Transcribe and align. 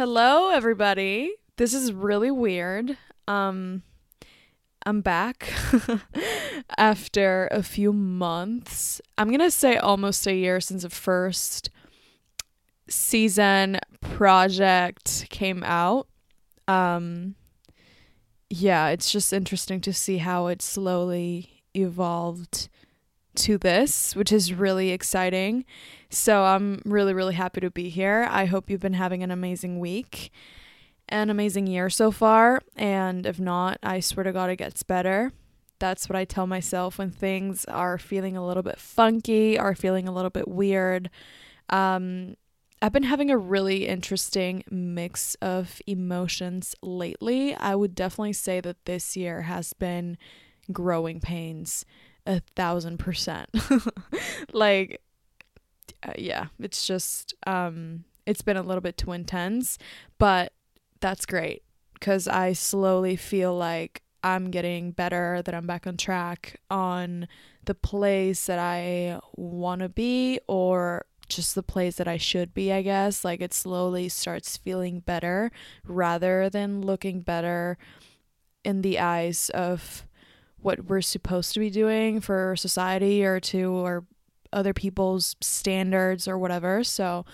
Hello, 0.00 0.48
everybody. 0.48 1.30
This 1.58 1.74
is 1.74 1.92
really 1.92 2.30
weird. 2.30 2.96
Um, 3.28 3.82
I'm 4.86 5.02
back 5.02 5.52
after 6.78 7.48
a 7.50 7.62
few 7.62 7.92
months. 7.92 9.02
I'm 9.18 9.30
gonna 9.30 9.50
say 9.50 9.76
almost 9.76 10.26
a 10.26 10.32
year 10.32 10.58
since 10.58 10.84
the 10.84 10.88
first 10.88 11.68
season 12.88 13.78
project 14.00 15.26
came 15.28 15.62
out. 15.64 16.08
Um, 16.66 17.34
yeah, 18.48 18.88
it's 18.88 19.12
just 19.12 19.34
interesting 19.34 19.82
to 19.82 19.92
see 19.92 20.16
how 20.16 20.46
it 20.46 20.62
slowly 20.62 21.62
evolved 21.76 22.70
to 23.36 23.58
this, 23.58 24.14
which 24.16 24.32
is 24.32 24.54
really 24.54 24.90
exciting. 24.90 25.64
So 26.08 26.44
I'm 26.44 26.82
really, 26.84 27.14
really 27.14 27.34
happy 27.34 27.60
to 27.60 27.70
be 27.70 27.88
here. 27.88 28.26
I 28.30 28.46
hope 28.46 28.68
you've 28.68 28.80
been 28.80 28.94
having 28.94 29.22
an 29.22 29.30
amazing 29.30 29.78
week, 29.78 30.32
an 31.08 31.30
amazing 31.30 31.66
year 31.66 31.90
so 31.90 32.10
far. 32.10 32.60
And 32.76 33.26
if 33.26 33.38
not, 33.38 33.78
I 33.82 34.00
swear 34.00 34.24
to 34.24 34.32
God, 34.32 34.50
it 34.50 34.56
gets 34.56 34.82
better. 34.82 35.32
That's 35.78 36.08
what 36.08 36.16
I 36.16 36.24
tell 36.24 36.46
myself 36.46 36.98
when 36.98 37.10
things 37.10 37.64
are 37.66 37.96
feeling 37.96 38.36
a 38.36 38.46
little 38.46 38.62
bit 38.62 38.78
funky 38.78 39.58
or 39.58 39.74
feeling 39.74 40.06
a 40.06 40.12
little 40.12 40.30
bit 40.30 40.48
weird. 40.48 41.08
Um, 41.70 42.36
I've 42.82 42.92
been 42.92 43.02
having 43.04 43.30
a 43.30 43.36
really 43.36 43.86
interesting 43.86 44.64
mix 44.70 45.34
of 45.36 45.80
emotions 45.86 46.74
lately. 46.82 47.54
I 47.54 47.74
would 47.74 47.94
definitely 47.94 48.32
say 48.32 48.60
that 48.60 48.84
this 48.86 49.16
year 49.16 49.42
has 49.42 49.72
been 49.74 50.16
growing 50.72 51.20
pains 51.20 51.84
a 52.30 52.40
thousand 52.54 52.98
percent. 52.98 53.48
like, 54.52 55.00
uh, 56.02 56.12
yeah, 56.16 56.46
it's 56.60 56.86
just, 56.86 57.34
um, 57.46 58.04
it's 58.24 58.42
been 58.42 58.56
a 58.56 58.62
little 58.62 58.80
bit 58.80 58.96
too 58.96 59.12
intense, 59.12 59.78
but 60.18 60.52
that's 61.00 61.26
great 61.26 61.62
because 61.94 62.28
I 62.28 62.52
slowly 62.52 63.16
feel 63.16 63.56
like 63.56 64.02
I'm 64.22 64.50
getting 64.50 64.92
better, 64.92 65.42
that 65.44 65.54
I'm 65.54 65.66
back 65.66 65.86
on 65.86 65.96
track 65.96 66.60
on 66.70 67.26
the 67.64 67.74
place 67.74 68.46
that 68.46 68.58
I 68.58 69.18
want 69.36 69.80
to 69.80 69.88
be 69.88 70.38
or 70.46 71.06
just 71.28 71.54
the 71.54 71.62
place 71.62 71.96
that 71.96 72.08
I 72.08 72.16
should 72.16 72.54
be, 72.54 72.72
I 72.72 72.82
guess. 72.82 73.24
Like 73.24 73.40
it 73.40 73.54
slowly 73.54 74.08
starts 74.08 74.56
feeling 74.56 75.00
better 75.00 75.50
rather 75.84 76.48
than 76.48 76.82
looking 76.82 77.22
better 77.22 77.78
in 78.64 78.82
the 78.82 78.98
eyes 78.98 79.50
of 79.50 80.06
what 80.62 80.86
we're 80.86 81.00
supposed 81.00 81.54
to 81.54 81.60
be 81.60 81.70
doing 81.70 82.20
for 82.20 82.54
society 82.56 83.24
or 83.24 83.40
to 83.40 83.72
or 83.72 84.04
other 84.52 84.74
people's 84.74 85.36
standards 85.40 86.26
or 86.26 86.38
whatever. 86.38 86.84
So 86.84 87.24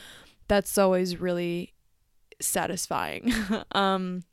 that's 0.48 0.76
always 0.78 1.20
really 1.20 1.72
satisfying. 2.40 3.32
um 3.72 4.24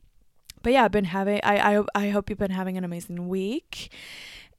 but 0.62 0.72
yeah, 0.72 0.84
I've 0.84 0.92
been 0.92 1.04
having 1.04 1.40
I, 1.42 1.78
I 1.78 1.84
I 1.94 2.08
hope 2.10 2.30
you've 2.30 2.38
been 2.38 2.50
having 2.50 2.76
an 2.78 2.84
amazing 2.84 3.28
week. 3.28 3.92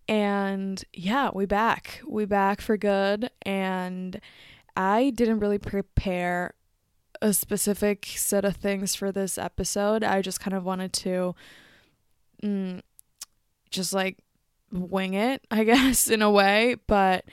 And 0.08 0.84
yeah, 0.94 1.32
we 1.34 1.46
back. 1.46 2.02
We 2.08 2.26
back 2.26 2.62
for 2.62 2.78
good 2.78 3.30
and 3.44 4.20
I 4.76 5.12
didn't 5.12 5.40
really 5.40 5.58
prepare 5.58 6.54
a 7.22 7.34
specific 7.34 8.06
set 8.16 8.46
of 8.46 8.58
things 8.58 8.94
for 8.94 9.12
this 9.12 9.38
episode. 9.38 10.04
I 10.04 10.22
just 10.22 10.40
kind 10.40 10.56
of 10.56 10.66
wanted 10.66 10.94
to 10.94 11.36
mm, 12.44 12.75
just 13.76 13.94
like 13.94 14.18
wing 14.72 15.14
it, 15.14 15.46
I 15.52 15.64
guess, 15.66 16.10
in 16.10 16.22
a 16.22 16.32
way, 16.32 16.76
but 16.88 17.26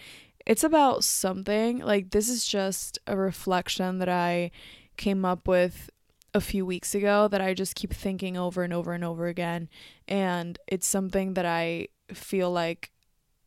it's 0.47 0.65
about 0.65 1.05
something. 1.05 1.79
Like, 1.79 2.11
this 2.11 2.29
is 2.29 2.47
just 2.47 2.99
a 3.07 3.17
reflection 3.17 3.99
that 3.99 4.09
I 4.09 4.51
came 4.97 5.25
up 5.25 5.49
with 5.49 5.91
a 6.34 6.41
few 6.41 6.65
weeks 6.65 6.95
ago 6.95 7.29
that 7.29 7.41
I 7.41 7.55
just 7.55 7.75
keep 7.75 7.93
thinking 7.93 8.37
over 8.37 8.62
and 8.62 8.73
over 8.73 8.93
and 8.93 9.05
over 9.05 9.27
again. 9.27 9.69
And 10.09 10.59
it's 10.67 10.87
something 10.87 11.34
that 11.34 11.44
I 11.44 11.89
feel 12.12 12.50
like 12.50 12.91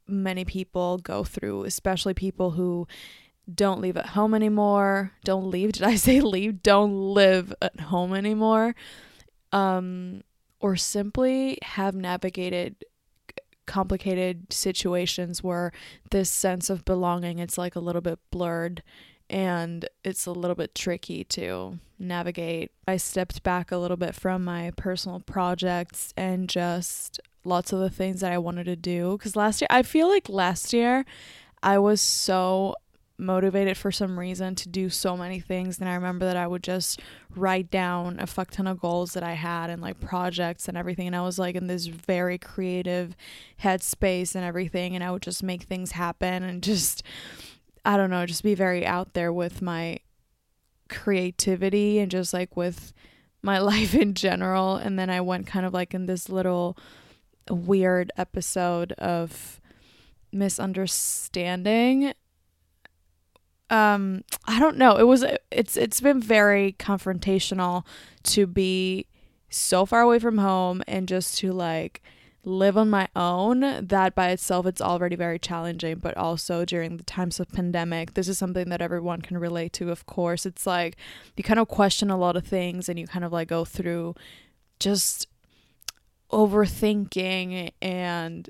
many 0.08 0.46
people 0.46 1.00
go 1.00 1.24
through, 1.24 1.64
especially 1.64 2.14
people 2.14 2.52
who 2.52 2.88
don't 3.54 3.82
leave 3.82 3.98
at 3.98 4.08
home 4.08 4.34
anymore. 4.34 5.12
Don't 5.24 5.50
leave. 5.50 5.72
Did 5.74 5.84
I 5.84 5.96
say 5.96 6.22
leave? 6.22 6.62
Don't 6.64 6.96
live 6.96 7.54
at 7.62 7.80
home 7.80 8.14
anymore. 8.14 8.76
Um, 9.52 10.22
or 10.60 10.76
simply 10.76 11.60
have 11.62 11.96
navigated 11.96 12.84
complicated 13.66 14.52
situations 14.52 15.44
where 15.44 15.72
this 16.12 16.30
sense 16.30 16.70
of 16.70 16.86
belonging 16.86 17.40
it's 17.40 17.58
like 17.58 17.76
a 17.76 17.80
little 17.80 18.02
bit 18.02 18.20
blurred 18.32 18.84
and 19.30 19.88
it's 20.04 20.26
a 20.26 20.32
little 20.32 20.56
bit 20.56 20.76
tricky 20.76 21.24
to 21.24 21.80
navigate. 21.98 22.72
I 22.88 22.98
stepped 22.98 23.42
back 23.42 23.72
a 23.72 23.78
little 23.78 23.98
bit 23.98 24.14
from 24.14 24.44
my 24.44 24.72
personal 24.78 25.20
projects 25.20 26.14
and 26.16 26.48
just 26.48 27.20
lots 27.44 27.74
of 27.74 27.80
the 27.80 27.90
things 27.90 28.22
that 28.22 28.32
I 28.32 28.38
wanted 28.38 28.66
to 28.66 28.76
do 28.76 29.18
cuz 29.18 29.36
last 29.36 29.62
year 29.62 29.68
I 29.70 29.84
feel 29.84 30.08
like 30.08 30.30
last 30.30 30.74
year 30.74 31.06
I 31.64 31.80
was 31.80 32.02
so 32.02 32.76
motivated 33.18 33.78
for 33.78 33.92
some 33.92 34.20
reason 34.20 34.56
to 34.56 34.68
do 34.68 34.90
so 34.90 35.16
many 35.16 35.40
things 35.40 35.80
and 35.80 35.88
I 35.88 35.96
remember 35.96 36.26
that 36.26 36.36
I 36.36 36.48
would 36.48 36.64
just 36.64 37.00
write 37.34 37.72
down 37.72 38.20
a 38.20 38.28
fuck 38.28 38.52
ton 38.52 38.68
of 38.68 38.80
goals 38.80 39.14
that 39.14 39.24
I 39.24 39.34
had 39.34 39.70
and 39.70 39.82
like 39.82 40.02
projects 40.02 40.68
and 40.68 40.78
everything 40.78 41.08
and 41.08 41.16
I 41.16 41.22
was 41.22 41.40
like 41.40 41.56
in 41.56 41.68
this 41.68 41.86
very 41.86 42.38
creative 42.38 43.16
headspace 43.64 44.36
and 44.36 44.44
everything 44.44 44.96
and 44.96 45.04
I 45.04 45.12
would 45.12 45.22
just 45.22 45.44
make 45.44 45.64
things 45.64 45.94
happen 45.94 46.44
and 46.44 46.62
just 46.62 47.04
I 47.86 47.96
don't 47.96 48.10
know 48.10 48.26
just 48.26 48.44
be 48.44 48.56
very 48.56 48.86
out 48.86 49.14
there 49.14 49.32
with 49.32 49.62
my 49.62 50.00
creativity 50.90 52.00
and 52.00 52.12
just 52.12 52.34
like 52.34 52.58
with 52.58 52.92
my 53.42 53.60
life 53.60 53.96
in 53.96 54.14
general 54.14 54.76
and 54.76 55.00
then 55.00 55.10
I 55.10 55.22
went 55.22 55.48
kind 55.48 55.66
of 55.66 55.74
like 55.74 55.94
in 55.94 56.06
this 56.06 56.28
little 56.28 56.78
weird 57.50 58.12
episode 58.18 58.92
of 58.94 59.62
misunderstanding 60.34 62.14
um 63.70 64.24
I 64.46 64.60
don't 64.60 64.78
know. 64.78 64.98
It 64.98 65.04
was 65.08 65.26
it's 65.52 65.78
it's 65.78 66.02
been 66.02 66.22
very 66.22 66.76
confrontational 66.78 67.86
to 68.24 68.46
be 68.46 69.08
so 69.50 69.86
far 69.86 70.02
away 70.02 70.20
from 70.20 70.38
home 70.38 70.84
and 70.88 71.08
just 71.08 71.38
to 71.40 71.52
like 71.52 72.02
live 72.44 72.78
on 72.78 72.90
my 72.90 73.08
own 73.16 73.62
that 73.88 74.14
by 74.14 74.30
itself 74.30 74.68
it's 74.68 74.82
already 74.82 75.16
very 75.16 75.40
challenging 75.40 75.96
but 75.96 76.16
also 76.16 76.64
during 76.64 76.98
the 76.98 77.04
times 77.04 77.40
of 77.40 77.50
pandemic 77.50 78.14
this 78.14 78.28
is 78.28 78.38
something 78.38 78.70
that 78.70 78.82
everyone 78.82 79.20
can 79.20 79.38
relate 79.38 79.74
to 79.74 79.90
of 79.90 80.06
course 80.06 80.46
it's 80.46 80.68
like 80.68 80.96
you 81.36 81.44
kind 81.44 81.60
of 81.60 81.68
question 81.68 82.12
a 82.12 82.18
lot 82.18 82.36
of 82.36 82.46
things 82.46 82.88
and 82.88 83.00
you 83.00 83.08
kind 83.08 83.26
of 83.26 83.34
like 83.34 83.48
go 83.48 83.66
through 83.66 84.14
just 84.80 85.28
overthinking 86.32 87.72
and 87.82 88.50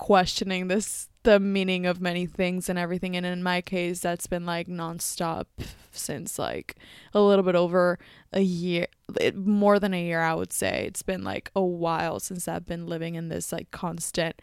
questioning 0.00 0.68
this 0.68 1.10
the 1.24 1.38
meaning 1.38 1.84
of 1.84 2.00
many 2.00 2.24
things 2.24 2.70
and 2.70 2.78
everything. 2.78 3.14
And 3.18 3.26
in 3.26 3.42
my 3.42 3.60
case, 3.60 4.00
that's 4.00 4.26
been 4.26 4.46
like 4.46 4.66
nonstop 4.66 5.44
since 5.90 6.38
like 6.38 6.76
a 7.12 7.20
little 7.20 7.44
bit 7.44 7.54
over 7.54 7.98
a 8.32 8.40
year, 8.40 8.86
more 9.34 9.78
than 9.78 9.92
a 9.92 10.02
year, 10.02 10.22
I 10.22 10.32
would 10.32 10.54
say. 10.54 10.86
It's 10.86 11.02
been 11.02 11.22
like 11.22 11.50
a 11.54 11.62
while 11.62 12.18
since 12.18 12.48
I've 12.48 12.64
been 12.64 12.86
living 12.86 13.14
in 13.14 13.28
this 13.28 13.52
like 13.52 13.70
constant 13.72 14.40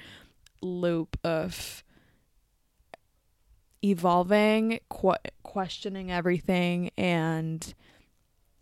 loop 0.61 1.17
of 1.23 1.83
evolving, 3.83 4.79
qu- 4.89 5.15
questioning 5.41 6.11
everything, 6.11 6.91
and 6.99 7.73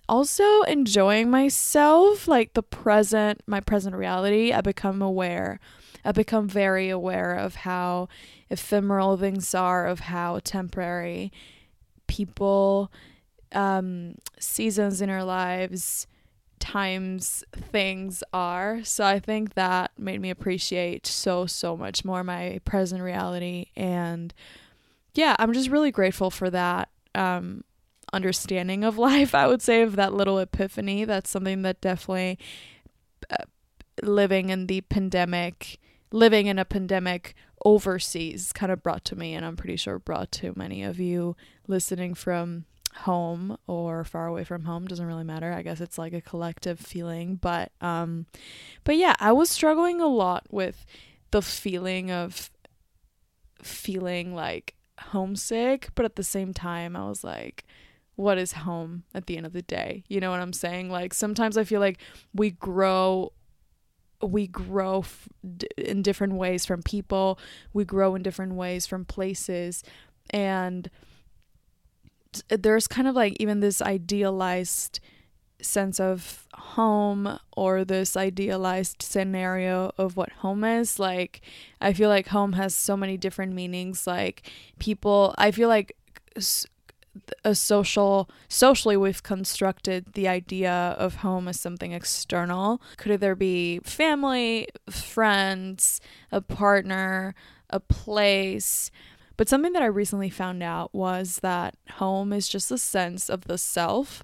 also 0.07 0.61
enjoying 0.61 1.29
myself, 1.29 2.25
like 2.25 2.53
the 2.53 2.63
present, 2.63 3.41
my 3.47 3.59
present 3.59 3.97
reality. 3.97 4.53
I 4.53 4.61
become 4.61 5.01
aware 5.01 5.59
I've 6.05 6.15
become 6.15 6.47
very 6.47 6.89
aware 6.89 7.33
of 7.33 7.55
how 7.55 8.07
ephemeral 8.49 9.17
things 9.17 9.55
are, 9.55 9.87
of 9.87 10.01
how 10.01 10.39
temporary 10.43 11.31
people, 12.07 12.91
um, 13.51 14.15
seasons 14.39 15.01
in 15.01 15.09
our 15.09 15.23
lives, 15.23 16.05
times, 16.59 17.43
things 17.51 18.23
are. 18.31 18.83
So 18.83 19.03
I 19.03 19.19
think 19.19 19.55
that 19.55 19.91
made 19.97 20.21
me 20.21 20.29
appreciate 20.29 21.07
so, 21.07 21.47
so 21.47 21.75
much 21.75 22.05
more 22.05 22.23
my 22.23 22.59
present 22.65 23.01
reality. 23.01 23.67
And 23.75 24.33
yeah, 25.15 25.35
I'm 25.39 25.53
just 25.53 25.69
really 25.69 25.91
grateful 25.91 26.29
for 26.29 26.49
that. 26.51 26.89
Um, 27.15 27.63
understanding 28.13 28.83
of 28.83 28.97
life, 28.99 29.33
I 29.33 29.47
would 29.47 29.61
say, 29.61 29.81
of 29.81 29.95
that 29.95 30.13
little 30.13 30.37
epiphany. 30.37 31.05
That's 31.05 31.29
something 31.29 31.63
that 31.63 31.81
definitely 31.81 32.37
uh, 33.29 33.45
living 34.03 34.49
in 34.49 34.67
the 34.67 34.81
pandemic 34.81 35.79
living 36.15 36.47
in 36.47 36.57
a 36.57 36.65
pandemic 36.65 37.35
overseas 37.65 38.53
kind 38.53 38.71
of 38.71 38.81
brought 38.81 39.03
to 39.05 39.15
me 39.15 39.33
and 39.33 39.45
I'm 39.45 39.55
pretty 39.55 39.75
sure 39.75 39.99
brought 39.99 40.31
to 40.33 40.53
many 40.55 40.83
of 40.83 40.99
you 40.99 41.35
listening 41.67 42.13
from 42.13 42.65
home 42.99 43.57
or 43.67 44.03
far 44.05 44.27
away 44.27 44.43
from 44.45 44.63
home 44.63 44.87
doesn't 44.87 45.05
really 45.05 45.25
matter 45.25 45.51
i 45.51 45.61
guess 45.61 45.81
it's 45.81 45.97
like 45.97 46.13
a 46.13 46.21
collective 46.21 46.79
feeling 46.79 47.35
but 47.35 47.69
um 47.81 48.25
but 48.85 48.95
yeah 48.95 49.13
i 49.19 49.33
was 49.33 49.49
struggling 49.49 49.99
a 49.99 50.07
lot 50.07 50.47
with 50.49 50.85
the 51.31 51.41
feeling 51.41 52.09
of 52.09 52.49
feeling 53.61 54.33
like 54.33 54.75
homesick 54.97 55.89
but 55.93 56.05
at 56.05 56.15
the 56.15 56.23
same 56.23 56.53
time 56.53 56.95
i 56.95 57.05
was 57.05 57.21
like 57.21 57.65
what 58.15 58.37
is 58.37 58.53
home 58.53 59.03
at 59.13 59.27
the 59.27 59.37
end 59.37 59.45
of 59.45 59.53
the 59.53 59.61
day. 59.61 60.03
You 60.07 60.19
know 60.19 60.31
what 60.31 60.39
I'm 60.39 60.53
saying? 60.53 60.89
Like 60.89 61.13
sometimes 61.13 61.57
I 61.57 61.63
feel 61.63 61.81
like 61.81 61.99
we 62.33 62.51
grow 62.51 63.33
we 64.21 64.47
grow 64.47 64.99
f- 64.99 65.27
in 65.77 66.01
different 66.01 66.33
ways 66.33 66.65
from 66.65 66.81
people, 66.83 67.39
we 67.73 67.85
grow 67.85 68.15
in 68.15 68.23
different 68.23 68.53
ways 68.53 68.85
from 68.85 69.05
places. 69.05 69.83
And 70.29 70.89
there's 72.49 72.87
kind 72.87 73.07
of 73.07 73.15
like 73.15 73.37
even 73.39 73.59
this 73.59 73.81
idealized 73.81 74.99
sense 75.61 75.99
of 75.99 76.45
home 76.53 77.39
or 77.55 77.85
this 77.85 78.17
idealized 78.17 79.01
scenario 79.01 79.91
of 79.97 80.17
what 80.17 80.31
home 80.31 80.63
is. 80.63 80.99
Like 80.99 81.41
i 81.81 81.93
feel 81.93 82.09
like 82.09 82.27
home 82.27 82.53
has 82.53 82.75
so 82.75 82.97
many 82.97 83.17
different 83.17 83.53
meanings. 83.53 84.05
Like 84.05 84.49
people 84.79 85.33
i 85.37 85.51
feel 85.51 85.69
like 85.69 85.95
a 87.43 87.55
social 87.55 88.29
socially 88.47 88.97
we've 88.97 89.23
constructed 89.23 90.13
the 90.13 90.27
idea 90.27 90.95
of 90.97 91.15
home 91.15 91.47
as 91.47 91.59
something 91.59 91.91
external. 91.91 92.81
Could 92.97 93.11
either 93.13 93.35
be 93.35 93.79
family 93.79 94.67
friends 94.89 96.01
a 96.31 96.41
partner 96.41 97.35
a 97.69 97.79
place? 97.79 98.91
But 99.37 99.49
something 99.49 99.73
that 99.73 99.81
i 99.81 99.87
recently 99.87 100.29
found 100.29 100.63
out 100.63 100.93
was 100.93 101.39
that 101.41 101.75
home 101.93 102.31
is 102.31 102.47
just 102.47 102.71
a 102.71 102.77
sense 102.77 103.29
of 103.29 103.45
the 103.45 103.57
self. 103.57 104.23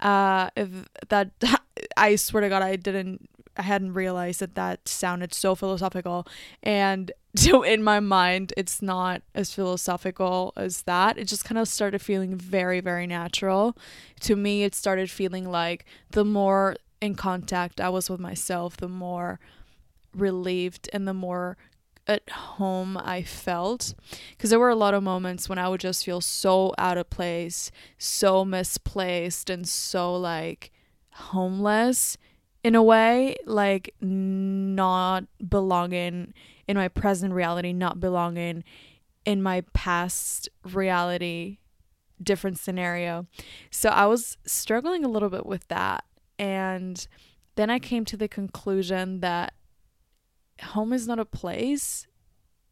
Uh 0.00 0.50
if 0.56 0.68
that 1.08 1.30
i 1.96 2.16
swear 2.16 2.42
to 2.42 2.48
god 2.48 2.62
i 2.62 2.76
didn't 2.76 3.28
I 3.58 3.62
hadn't 3.62 3.94
realized 3.94 4.40
that 4.40 4.54
that 4.54 4.88
sounded 4.88 5.34
so 5.34 5.54
philosophical. 5.56 6.26
And 6.62 7.10
so 7.44 7.62
in 7.62 7.84
my 7.84 8.00
mind, 8.00 8.52
it's 8.56 8.82
not 8.82 9.22
as 9.32 9.54
philosophical 9.54 10.52
as 10.56 10.82
that. 10.82 11.16
It 11.16 11.26
just 11.26 11.44
kind 11.44 11.56
of 11.56 11.68
started 11.68 12.02
feeling 12.02 12.34
very, 12.34 12.80
very 12.80 13.06
natural. 13.06 13.76
To 14.22 14.34
me, 14.34 14.64
it 14.64 14.74
started 14.74 15.08
feeling 15.08 15.48
like 15.48 15.84
the 16.10 16.24
more 16.24 16.74
in 17.00 17.14
contact 17.14 17.80
I 17.80 17.90
was 17.90 18.10
with 18.10 18.18
myself, 18.18 18.76
the 18.76 18.88
more 18.88 19.38
relieved 20.12 20.90
and 20.92 21.06
the 21.06 21.14
more 21.14 21.56
at 22.08 22.28
home 22.28 22.96
I 22.96 23.22
felt. 23.22 23.94
Because 24.30 24.50
there 24.50 24.58
were 24.58 24.68
a 24.68 24.74
lot 24.74 24.94
of 24.94 25.04
moments 25.04 25.48
when 25.48 25.58
I 25.58 25.68
would 25.68 25.80
just 25.80 26.04
feel 26.04 26.20
so 26.20 26.74
out 26.76 26.98
of 26.98 27.08
place, 27.08 27.70
so 27.98 28.44
misplaced, 28.44 29.48
and 29.48 29.68
so 29.68 30.12
like 30.16 30.72
homeless 31.12 32.18
in 32.64 32.74
a 32.74 32.82
way, 32.82 33.36
like 33.46 33.94
not 34.00 35.24
belonging 35.48 36.34
in 36.66 36.76
my 36.76 36.88
present 36.88 37.32
reality, 37.32 37.72
not 37.72 38.00
belonging 38.00 38.64
in 39.24 39.42
my 39.42 39.62
past 39.72 40.48
reality, 40.64 41.58
different 42.22 42.58
scenario. 42.58 43.26
So 43.70 43.90
I 43.90 44.06
was 44.06 44.36
struggling 44.44 45.04
a 45.04 45.08
little 45.08 45.30
bit 45.30 45.46
with 45.46 45.66
that. 45.68 46.04
And 46.38 47.06
then 47.56 47.70
I 47.70 47.78
came 47.78 48.04
to 48.06 48.16
the 48.16 48.28
conclusion 48.28 49.20
that 49.20 49.54
home 50.62 50.92
is 50.92 51.06
not 51.06 51.18
a 51.18 51.24
place, 51.24 52.06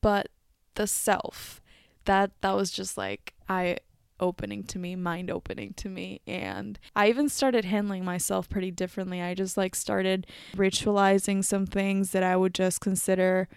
but 0.00 0.28
the 0.74 0.86
self. 0.86 1.60
That 2.04 2.30
that 2.40 2.54
was 2.54 2.70
just 2.70 2.96
like 2.96 3.34
I 3.48 3.78
opening 4.20 4.62
to 4.64 4.78
me, 4.78 4.96
mind 4.96 5.30
opening 5.30 5.74
to 5.74 5.88
me. 5.88 6.20
And 6.26 6.78
I 6.94 7.08
even 7.08 7.28
started 7.28 7.64
handling 7.64 8.04
myself 8.04 8.48
pretty 8.48 8.70
differently. 8.70 9.20
I 9.22 9.34
just 9.34 9.56
like 9.56 9.74
started 9.74 10.26
ritualizing 10.54 11.44
some 11.44 11.66
things 11.66 12.10
that 12.12 12.22
I 12.22 12.36
would 12.36 12.54
just 12.54 12.80
consider 12.80 13.48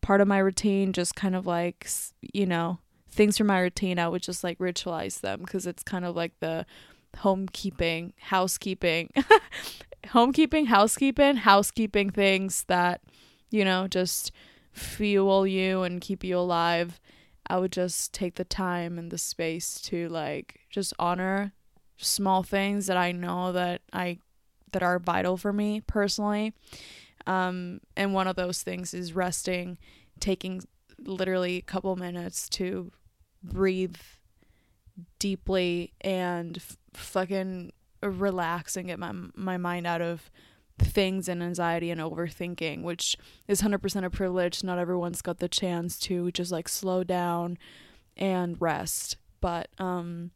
part 0.00 0.20
of 0.20 0.28
my 0.28 0.38
routine, 0.38 0.92
just 0.92 1.14
kind 1.14 1.34
of 1.34 1.46
like, 1.46 1.88
you 2.20 2.46
know, 2.46 2.78
things 3.10 3.38
from 3.38 3.48
my 3.48 3.60
routine. 3.60 3.98
I 3.98 4.08
would 4.08 4.22
just 4.22 4.44
like 4.44 4.58
ritualize 4.58 5.20
them 5.20 5.40
because 5.40 5.66
it's 5.66 5.82
kind 5.82 6.04
of 6.04 6.14
like 6.16 6.32
the 6.40 6.66
homekeeping, 7.18 8.12
housekeeping, 8.18 9.10
homekeeping, 10.06 10.66
housekeeping, 10.66 11.36
housekeeping 11.36 12.10
things 12.10 12.64
that, 12.68 13.00
you 13.50 13.64
know, 13.64 13.88
just 13.88 14.32
fuel 14.72 15.46
you 15.46 15.82
and 15.82 16.00
keep 16.00 16.22
you 16.22 16.38
alive 16.38 17.00
I 17.48 17.58
would 17.58 17.72
just 17.72 18.12
take 18.12 18.34
the 18.34 18.44
time 18.44 18.98
and 18.98 19.10
the 19.10 19.18
space 19.18 19.80
to 19.82 20.08
like 20.08 20.60
just 20.70 20.92
honor 20.98 21.52
small 21.96 22.42
things 22.42 22.86
that 22.86 22.96
I 22.96 23.12
know 23.12 23.52
that 23.52 23.82
I 23.92 24.18
that 24.72 24.82
are 24.82 24.98
vital 24.98 25.36
for 25.36 25.52
me 25.52 25.80
personally. 25.80 26.52
Um, 27.26 27.80
and 27.96 28.14
one 28.14 28.26
of 28.26 28.36
those 28.36 28.62
things 28.62 28.94
is 28.94 29.14
resting, 29.14 29.78
taking 30.20 30.62
literally 30.98 31.56
a 31.56 31.62
couple 31.62 31.94
minutes 31.96 32.48
to 32.50 32.92
breathe 33.42 33.96
deeply 35.18 35.92
and 36.00 36.56
f- 36.56 36.76
fucking 36.94 37.72
relax 38.02 38.76
and 38.76 38.86
get 38.86 38.98
my 38.98 39.12
my 39.34 39.56
mind 39.56 39.86
out 39.86 40.00
of 40.00 40.30
things 40.78 41.28
and 41.28 41.42
anxiety 41.42 41.90
and 41.90 42.00
overthinking, 42.00 42.82
which 42.82 43.16
is 43.46 43.62
100% 43.62 44.04
a 44.04 44.10
privilege. 44.10 44.64
Not 44.64 44.78
everyone's 44.78 45.22
got 45.22 45.38
the 45.38 45.48
chance 45.48 45.98
to 46.00 46.30
just 46.32 46.52
like 46.52 46.68
slow 46.68 47.04
down 47.04 47.58
and 48.16 48.60
rest. 48.60 49.16
But 49.40 49.68
um 49.78 50.32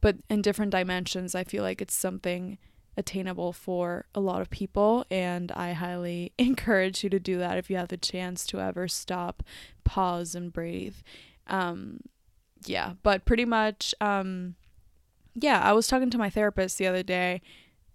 but 0.00 0.16
in 0.28 0.42
different 0.42 0.70
dimensions, 0.70 1.34
I 1.34 1.42
feel 1.42 1.62
like 1.62 1.80
it's 1.80 1.94
something 1.94 2.58
attainable 2.98 3.52
for 3.52 4.06
a 4.14 4.20
lot 4.20 4.40
of 4.40 4.50
people 4.50 5.04
and 5.10 5.52
I 5.52 5.72
highly 5.72 6.32
encourage 6.38 7.02
you 7.04 7.10
to 7.10 7.18
do 7.20 7.38
that 7.38 7.58
if 7.58 7.70
you 7.70 7.76
have 7.76 7.88
the 7.88 7.96
chance 7.96 8.46
to 8.46 8.60
ever 8.60 8.88
stop, 8.88 9.42
pause 9.84 10.34
and 10.34 10.52
breathe. 10.52 10.96
Um 11.46 12.00
yeah, 12.64 12.94
but 13.02 13.24
pretty 13.24 13.44
much 13.44 13.94
um 14.00 14.56
yeah, 15.34 15.60
I 15.62 15.72
was 15.72 15.86
talking 15.86 16.10
to 16.10 16.18
my 16.18 16.30
therapist 16.30 16.78
the 16.78 16.86
other 16.86 17.02
day 17.02 17.42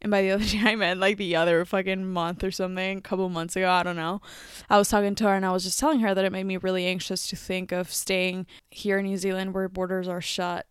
and 0.01 0.09
by 0.09 0.21
the 0.21 0.31
other 0.31 0.43
day, 0.45 0.61
I 0.63 0.75
meant 0.75 0.99
like 0.99 1.17
the 1.17 1.35
other 1.35 1.63
fucking 1.65 2.07
month 2.07 2.43
or 2.43 2.51
something, 2.51 2.97
a 2.97 3.01
couple 3.01 3.29
months 3.29 3.55
ago. 3.55 3.69
I 3.69 3.83
don't 3.83 3.95
know. 3.95 4.21
I 4.69 4.77
was 4.77 4.89
talking 4.89 5.15
to 5.15 5.25
her 5.25 5.35
and 5.35 5.45
I 5.45 5.51
was 5.51 5.63
just 5.63 5.79
telling 5.79 5.99
her 5.99 6.13
that 6.13 6.25
it 6.25 6.31
made 6.31 6.45
me 6.45 6.57
really 6.57 6.85
anxious 6.85 7.27
to 7.27 7.35
think 7.35 7.71
of 7.71 7.91
staying 7.93 8.47
here 8.69 8.99
in 8.99 9.05
New 9.05 9.17
Zealand 9.17 9.53
where 9.53 9.69
borders 9.69 10.07
are 10.07 10.21
shut, 10.21 10.65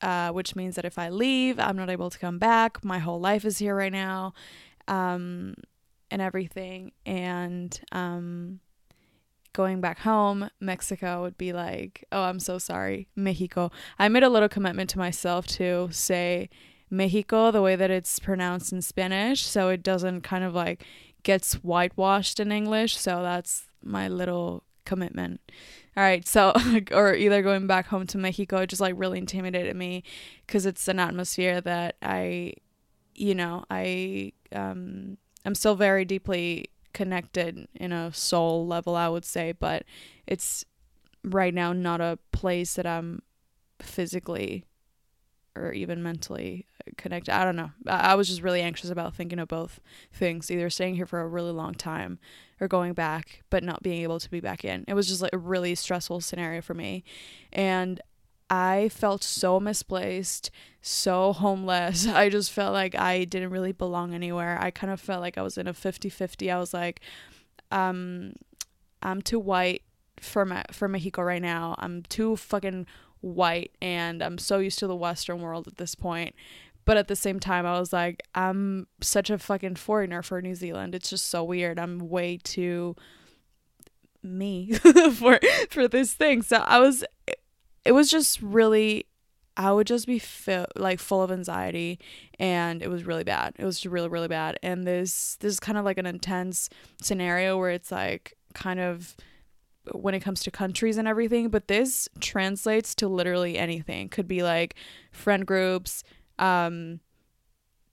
uh, 0.00 0.30
which 0.30 0.56
means 0.56 0.76
that 0.76 0.84
if 0.84 0.98
I 0.98 1.10
leave, 1.10 1.58
I'm 1.58 1.76
not 1.76 1.90
able 1.90 2.10
to 2.10 2.18
come 2.18 2.38
back. 2.38 2.84
My 2.84 2.98
whole 2.98 3.20
life 3.20 3.44
is 3.44 3.58
here 3.58 3.76
right 3.76 3.92
now, 3.92 4.32
um, 4.88 5.54
and 6.10 6.22
everything. 6.22 6.92
And 7.04 7.78
um, 7.92 8.60
going 9.52 9.80
back 9.80 9.98
home, 10.00 10.48
Mexico 10.58 11.22
would 11.22 11.36
be 11.36 11.52
like, 11.52 12.04
oh, 12.12 12.22
I'm 12.22 12.40
so 12.40 12.58
sorry, 12.58 13.08
Mexico. 13.14 13.70
I 13.98 14.08
made 14.08 14.22
a 14.22 14.28
little 14.28 14.48
commitment 14.48 14.90
to 14.90 14.98
myself 14.98 15.46
to 15.48 15.88
say, 15.92 16.48
Mexico 16.90 17.50
the 17.50 17.62
way 17.62 17.76
that 17.76 17.90
it's 17.90 18.18
pronounced 18.18 18.72
in 18.72 18.82
Spanish, 18.82 19.46
so 19.46 19.68
it 19.68 19.82
doesn't 19.82 20.22
kind 20.22 20.44
of 20.44 20.54
like 20.54 20.84
gets 21.22 21.54
whitewashed 21.54 22.40
in 22.40 22.50
English. 22.50 22.96
So 22.96 23.22
that's 23.22 23.66
my 23.82 24.08
little 24.08 24.64
commitment. 24.84 25.40
All 25.96 26.02
right, 26.02 26.26
so 26.26 26.52
or 26.92 27.14
either 27.14 27.42
going 27.42 27.66
back 27.66 27.86
home 27.86 28.06
to 28.08 28.18
Mexico 28.18 28.66
just 28.66 28.80
like 28.80 28.94
really 28.96 29.18
intimidated 29.18 29.76
me 29.76 30.02
because 30.46 30.66
it's 30.66 30.88
an 30.88 30.98
atmosphere 30.98 31.60
that 31.60 31.96
I, 32.02 32.54
you 33.14 33.34
know, 33.34 33.64
I 33.70 34.32
um 34.52 35.16
I'm 35.44 35.54
still 35.54 35.74
very 35.74 36.04
deeply 36.04 36.66
connected 36.92 37.68
in 37.74 37.92
a 37.92 38.12
soul 38.12 38.66
level, 38.66 38.96
I 38.96 39.08
would 39.08 39.24
say, 39.24 39.52
but 39.52 39.84
it's 40.26 40.64
right 41.22 41.54
now 41.54 41.72
not 41.72 42.00
a 42.00 42.18
place 42.32 42.74
that 42.74 42.86
I'm 42.86 43.22
physically 43.80 44.64
or 45.56 45.72
even 45.72 46.02
mentally 46.02 46.66
connected. 46.96 47.34
I 47.34 47.44
don't 47.44 47.56
know. 47.56 47.70
I, 47.86 48.14
was 48.14 48.28
just 48.28 48.42
really 48.42 48.60
anxious 48.60 48.90
about 48.90 49.14
thinking 49.14 49.38
of 49.38 49.48
both 49.48 49.80
things, 50.12 50.50
either 50.50 50.70
staying 50.70 50.96
here 50.96 51.06
for 51.06 51.20
a 51.20 51.28
really 51.28 51.52
long 51.52 51.74
time 51.74 52.18
or 52.60 52.68
going 52.68 52.92
back, 52.92 53.42
but 53.50 53.64
not 53.64 53.82
being 53.82 54.02
able 54.02 54.20
to 54.20 54.30
be 54.30 54.40
back 54.40 54.64
in. 54.64 54.84
It 54.86 54.94
was 54.94 55.08
just 55.08 55.22
like 55.22 55.32
a 55.32 55.38
really 55.38 55.74
stressful 55.74 56.20
scenario 56.20 56.60
for 56.60 56.74
me. 56.74 57.04
And 57.52 58.00
I 58.50 58.88
felt 58.88 59.22
so 59.22 59.60
misplaced, 59.60 60.50
so 60.82 61.32
homeless. 61.32 62.06
I 62.08 62.28
just 62.28 62.52
felt 62.52 62.72
like 62.72 62.94
I 62.94 63.24
didn't 63.24 63.50
really 63.50 63.72
belong 63.72 64.12
anywhere. 64.12 64.58
I 64.60 64.70
kind 64.70 64.92
of 64.92 65.00
felt 65.00 65.20
like 65.20 65.38
I 65.38 65.42
was 65.42 65.56
in 65.56 65.68
a 65.68 65.72
50-50. 65.72 66.52
I 66.52 66.58
was 66.58 66.74
like 66.74 67.00
um 67.70 68.32
I'm 69.02 69.22
too 69.22 69.38
white 69.38 69.82
for 70.20 70.44
Me- 70.44 70.64
for 70.72 70.88
Mexico 70.88 71.22
right 71.22 71.40
now. 71.40 71.76
I'm 71.78 72.02
too 72.02 72.36
fucking 72.36 72.86
white 73.20 73.72
and 73.80 74.22
I'm 74.22 74.38
so 74.38 74.58
used 74.58 74.78
to 74.80 74.86
the 74.86 74.96
western 74.96 75.40
world 75.40 75.68
at 75.68 75.76
this 75.76 75.94
point 75.94 76.34
but 76.84 76.96
at 76.96 77.08
the 77.08 77.16
same 77.16 77.40
time, 77.40 77.66
I 77.66 77.78
was 77.78 77.92
like, 77.92 78.22
I'm 78.34 78.86
such 79.00 79.30
a 79.30 79.38
fucking 79.38 79.76
foreigner 79.76 80.22
for 80.22 80.40
New 80.40 80.54
Zealand. 80.54 80.94
It's 80.94 81.10
just 81.10 81.28
so 81.28 81.44
weird. 81.44 81.78
I'm 81.78 82.08
way 82.08 82.38
too 82.42 82.96
me 84.22 84.72
for 85.14 85.40
for 85.70 85.88
this 85.88 86.14
thing. 86.14 86.42
So 86.42 86.58
I 86.58 86.78
was 86.78 87.04
it 87.84 87.92
was 87.92 88.10
just 88.10 88.40
really 88.42 89.06
I 89.56 89.72
would 89.72 89.86
just 89.86 90.06
be 90.06 90.18
fi- 90.18 90.66
like 90.76 91.00
full 91.00 91.22
of 91.22 91.30
anxiety 91.30 91.98
and 92.38 92.82
it 92.82 92.88
was 92.88 93.04
really 93.04 93.24
bad. 93.24 93.54
It 93.58 93.64
was 93.64 93.84
really 93.84 94.08
really 94.08 94.28
bad. 94.28 94.58
And 94.62 94.86
this 94.86 95.36
this 95.40 95.52
is 95.52 95.60
kind 95.60 95.78
of 95.78 95.84
like 95.84 95.98
an 95.98 96.06
intense 96.06 96.70
scenario 97.02 97.58
where 97.58 97.70
it's 97.70 97.90
like 97.90 98.34
kind 98.54 98.80
of 98.80 99.16
when 99.92 100.14
it 100.14 100.20
comes 100.20 100.42
to 100.42 100.50
countries 100.50 100.98
and 100.98 101.08
everything, 101.08 101.48
but 101.48 101.68
this 101.68 102.08
translates 102.20 102.94
to 102.96 103.08
literally 103.08 103.58
anything. 103.58 104.08
Could 104.08 104.28
be 104.28 104.42
like 104.42 104.74
friend 105.10 105.46
groups, 105.46 106.04
um 106.40 107.00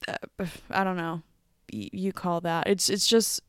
uh, 0.08 0.46
I 0.72 0.84
don't 0.84 0.98
know. 0.98 1.22
you 1.72 2.14
call 2.14 2.42
that. 2.42 2.68
It's 2.68 2.90
it's 2.90 3.08
just 3.08 3.42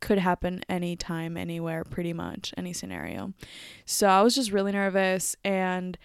could 0.00 0.18
happen 0.18 0.62
anytime, 0.68 1.36
anywhere, 1.36 1.84
pretty 1.84 2.12
much, 2.12 2.52
any 2.56 2.72
scenario. 2.72 3.32
So 3.84 4.08
I 4.08 4.22
was 4.22 4.34
just 4.34 4.52
really 4.52 4.72
nervous. 4.72 5.36
And 5.44 5.96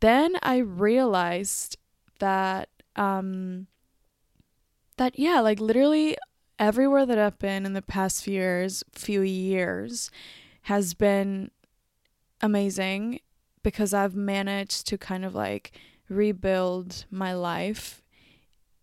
then 0.00 0.36
I 0.42 0.58
realized 0.58 1.76
that, 2.20 2.68
um, 2.96 3.66
that, 4.96 5.18
yeah, 5.18 5.40
like 5.40 5.60
literally 5.60 6.16
everywhere 6.58 7.04
that 7.04 7.18
I've 7.18 7.38
been 7.38 7.66
in 7.66 7.72
the 7.72 7.82
past 7.82 8.22
few 8.22 8.34
years, 8.34 8.84
few 8.92 9.22
years 9.22 10.10
has 10.62 10.94
been 10.94 11.50
amazing 12.40 13.20
because 13.62 13.92
I've 13.92 14.14
managed 14.14 14.86
to 14.88 14.98
kind 14.98 15.24
of 15.24 15.34
like 15.34 15.72
rebuild 16.08 17.04
my 17.10 17.32
life 17.32 18.02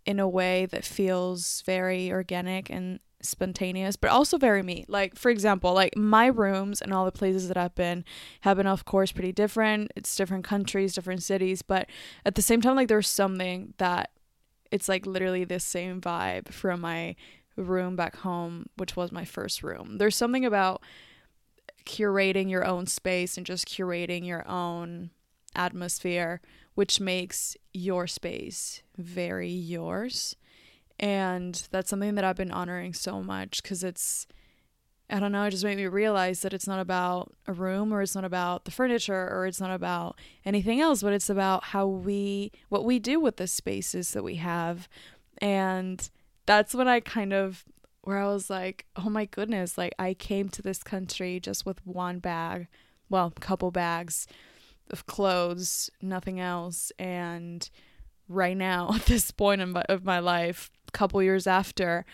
in 0.05 0.19
a 0.19 0.27
way 0.27 0.65
that 0.67 0.83
feels 0.83 1.61
very 1.65 2.11
organic 2.11 2.69
and 2.69 2.99
spontaneous, 3.21 3.95
but 3.95 4.09
also 4.09 4.37
very 4.37 4.63
me. 4.63 4.83
Like, 4.87 5.15
for 5.15 5.29
example, 5.29 5.73
like 5.73 5.95
my 5.95 6.25
rooms 6.25 6.81
and 6.81 6.91
all 6.91 7.05
the 7.05 7.11
places 7.11 7.47
that 7.49 7.57
I've 7.57 7.75
been 7.75 8.03
have 8.41 8.57
been, 8.57 8.67
of 8.67 8.85
course, 8.85 9.11
pretty 9.11 9.31
different. 9.31 9.91
It's 9.95 10.15
different 10.15 10.43
countries, 10.43 10.95
different 10.95 11.21
cities, 11.21 11.61
but 11.61 11.87
at 12.25 12.35
the 12.35 12.41
same 12.41 12.61
time, 12.61 12.75
like, 12.75 12.87
there's 12.87 13.07
something 13.07 13.75
that 13.77 14.09
it's 14.71 14.89
like 14.89 15.05
literally 15.05 15.43
the 15.43 15.59
same 15.59 16.01
vibe 16.01 16.51
from 16.51 16.81
my 16.81 17.15
room 17.55 17.95
back 17.95 18.15
home, 18.17 18.67
which 18.77 18.95
was 18.95 19.11
my 19.11 19.25
first 19.25 19.61
room. 19.61 19.97
There's 19.97 20.15
something 20.15 20.45
about 20.45 20.81
curating 21.85 22.49
your 22.49 22.65
own 22.65 22.87
space 22.87 23.37
and 23.37 23.45
just 23.45 23.67
curating 23.67 24.25
your 24.25 24.47
own 24.47 25.11
atmosphere, 25.55 26.41
which 26.81 26.99
makes 26.99 27.55
your 27.73 28.07
space 28.07 28.81
very 28.97 29.47
yours 29.47 30.35
and 30.97 31.67
that's 31.69 31.91
something 31.91 32.15
that 32.15 32.23
I've 32.23 32.35
been 32.35 32.49
honoring 32.49 32.95
so 32.95 33.21
much 33.21 33.61
because 33.61 33.83
it's, 33.83 34.25
I 35.07 35.19
don't 35.19 35.31
know, 35.31 35.43
it 35.43 35.51
just 35.51 35.63
made 35.63 35.77
me 35.77 35.85
realize 35.85 36.39
that 36.41 36.53
it's 36.55 36.65
not 36.65 36.79
about 36.79 37.35
a 37.45 37.53
room 37.53 37.93
or 37.93 38.01
it's 38.01 38.15
not 38.15 38.25
about 38.25 38.65
the 38.65 38.71
furniture 38.71 39.29
or 39.31 39.45
it's 39.45 39.61
not 39.61 39.69
about 39.69 40.17
anything 40.43 40.81
else, 40.81 41.03
but 41.03 41.13
it's 41.13 41.29
about 41.29 41.65
how 41.65 41.85
we, 41.85 42.51
what 42.69 42.83
we 42.83 42.97
do 42.97 43.19
with 43.19 43.37
the 43.37 43.45
spaces 43.45 44.13
that 44.13 44.23
we 44.23 44.37
have. 44.37 44.89
And 45.37 46.09
that's 46.47 46.73
when 46.73 46.87
I 46.87 46.99
kind 46.99 47.31
of, 47.31 47.63
where 48.01 48.17
I 48.17 48.25
was 48.25 48.49
like, 48.49 48.87
oh 48.95 49.11
my 49.11 49.25
goodness, 49.25 49.77
like 49.77 49.93
I 49.99 50.15
came 50.15 50.49
to 50.49 50.63
this 50.63 50.81
country 50.81 51.39
just 51.39 51.63
with 51.63 51.85
one 51.85 52.17
bag, 52.17 52.69
well, 53.07 53.31
couple 53.39 53.69
bags 53.69 54.25
of 54.89 55.05
clothes, 55.05 55.89
nothing 56.01 56.39
else. 56.39 56.91
And 56.97 57.69
right 58.27 58.57
now, 58.57 58.91
at 58.95 59.05
this 59.05 59.31
point 59.31 59.61
in 59.61 59.71
my, 59.71 59.83
of 59.83 60.03
my 60.03 60.19
life, 60.19 60.69
a 60.87 60.91
couple 60.91 61.21
years 61.21 61.47
after 61.47 62.05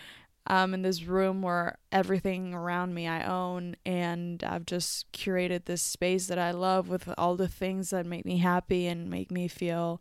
I'm 0.46 0.72
in 0.72 0.80
this 0.80 1.04
room 1.04 1.42
where 1.42 1.76
everything 1.92 2.54
around 2.54 2.94
me 2.94 3.06
I 3.06 3.22
own, 3.22 3.76
and 3.84 4.42
I've 4.42 4.64
just 4.64 5.10
curated 5.12 5.66
this 5.66 5.82
space 5.82 6.26
that 6.28 6.38
I 6.38 6.52
love 6.52 6.88
with 6.88 7.12
all 7.18 7.36
the 7.36 7.48
things 7.48 7.90
that 7.90 8.06
make 8.06 8.24
me 8.24 8.38
happy 8.38 8.86
and 8.86 9.10
make 9.10 9.30
me 9.30 9.46
feel 9.46 10.00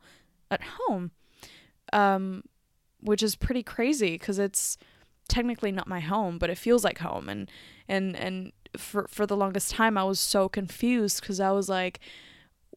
at 0.50 0.62
home, 0.64 1.12
um, 1.92 2.44
which 3.02 3.22
is 3.22 3.36
pretty 3.36 3.62
crazy 3.62 4.12
because 4.12 4.40
it's 4.40 4.78
technically 5.28 5.72
not 5.72 5.86
my 5.86 6.00
home, 6.00 6.38
but 6.38 6.50
it 6.50 6.58
feels 6.58 6.86
like 6.86 7.00
home, 7.00 7.28
and 7.28 7.52
and 7.90 8.16
and 8.16 8.54
for 8.78 9.06
for 9.10 9.26
the 9.26 9.36
longest 9.36 9.72
time 9.72 9.98
I 9.98 10.06
was 10.06 10.20
so 10.20 10.48
confused 10.48 11.20
because 11.20 11.42
I 11.42 11.52
was 11.52 11.68
like 11.68 12.00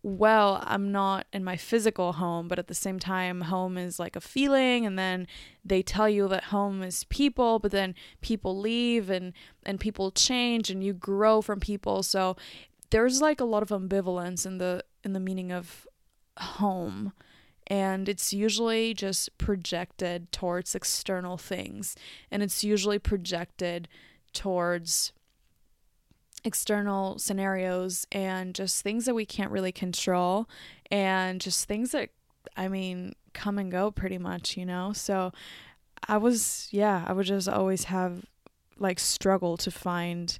well, 0.02 0.62
I'm 0.66 0.90
not 0.90 1.26
in 1.32 1.44
my 1.44 1.56
physical 1.56 2.14
home, 2.14 2.48
but 2.48 2.58
at 2.58 2.68
the 2.68 2.74
same 2.74 2.98
time, 2.98 3.42
home 3.42 3.76
is 3.76 3.98
like 3.98 4.16
a 4.16 4.20
feeling, 4.20 4.86
and 4.86 4.98
then 4.98 5.26
they 5.62 5.82
tell 5.82 6.08
you 6.08 6.26
that 6.28 6.44
home 6.44 6.82
is 6.82 7.04
people, 7.04 7.58
but 7.58 7.70
then 7.70 7.94
people 8.22 8.58
leave 8.58 9.10
and 9.10 9.34
and 9.64 9.78
people 9.78 10.10
change, 10.10 10.70
and 10.70 10.82
you 10.82 10.94
grow 10.94 11.42
from 11.42 11.60
people. 11.60 12.02
So 12.02 12.36
there's 12.90 13.20
like 13.20 13.40
a 13.40 13.44
lot 13.44 13.62
of 13.62 13.68
ambivalence 13.68 14.46
in 14.46 14.58
the 14.58 14.84
in 15.04 15.12
the 15.12 15.20
meaning 15.20 15.52
of 15.52 15.86
home, 16.38 17.12
and 17.66 18.08
it's 18.08 18.32
usually 18.32 18.94
just 18.94 19.36
projected 19.36 20.32
towards 20.32 20.74
external 20.74 21.36
things, 21.36 21.94
and 22.30 22.42
it's 22.42 22.64
usually 22.64 22.98
projected 22.98 23.86
towards 24.32 25.12
external 26.44 27.18
scenarios 27.18 28.06
and 28.12 28.54
just 28.54 28.82
things 28.82 29.04
that 29.04 29.14
we 29.14 29.26
can't 29.26 29.50
really 29.50 29.72
control 29.72 30.48
and 30.90 31.40
just 31.40 31.66
things 31.66 31.92
that 31.92 32.10
I 32.56 32.68
mean 32.68 33.14
come 33.32 33.58
and 33.58 33.70
go 33.70 33.90
pretty 33.90 34.18
much, 34.18 34.56
you 34.56 34.66
know? 34.66 34.92
So 34.92 35.32
I 36.08 36.16
was 36.16 36.68
yeah, 36.70 37.04
I 37.06 37.12
would 37.12 37.26
just 37.26 37.48
always 37.48 37.84
have 37.84 38.24
like 38.78 38.98
struggle 38.98 39.56
to 39.58 39.70
find 39.70 40.38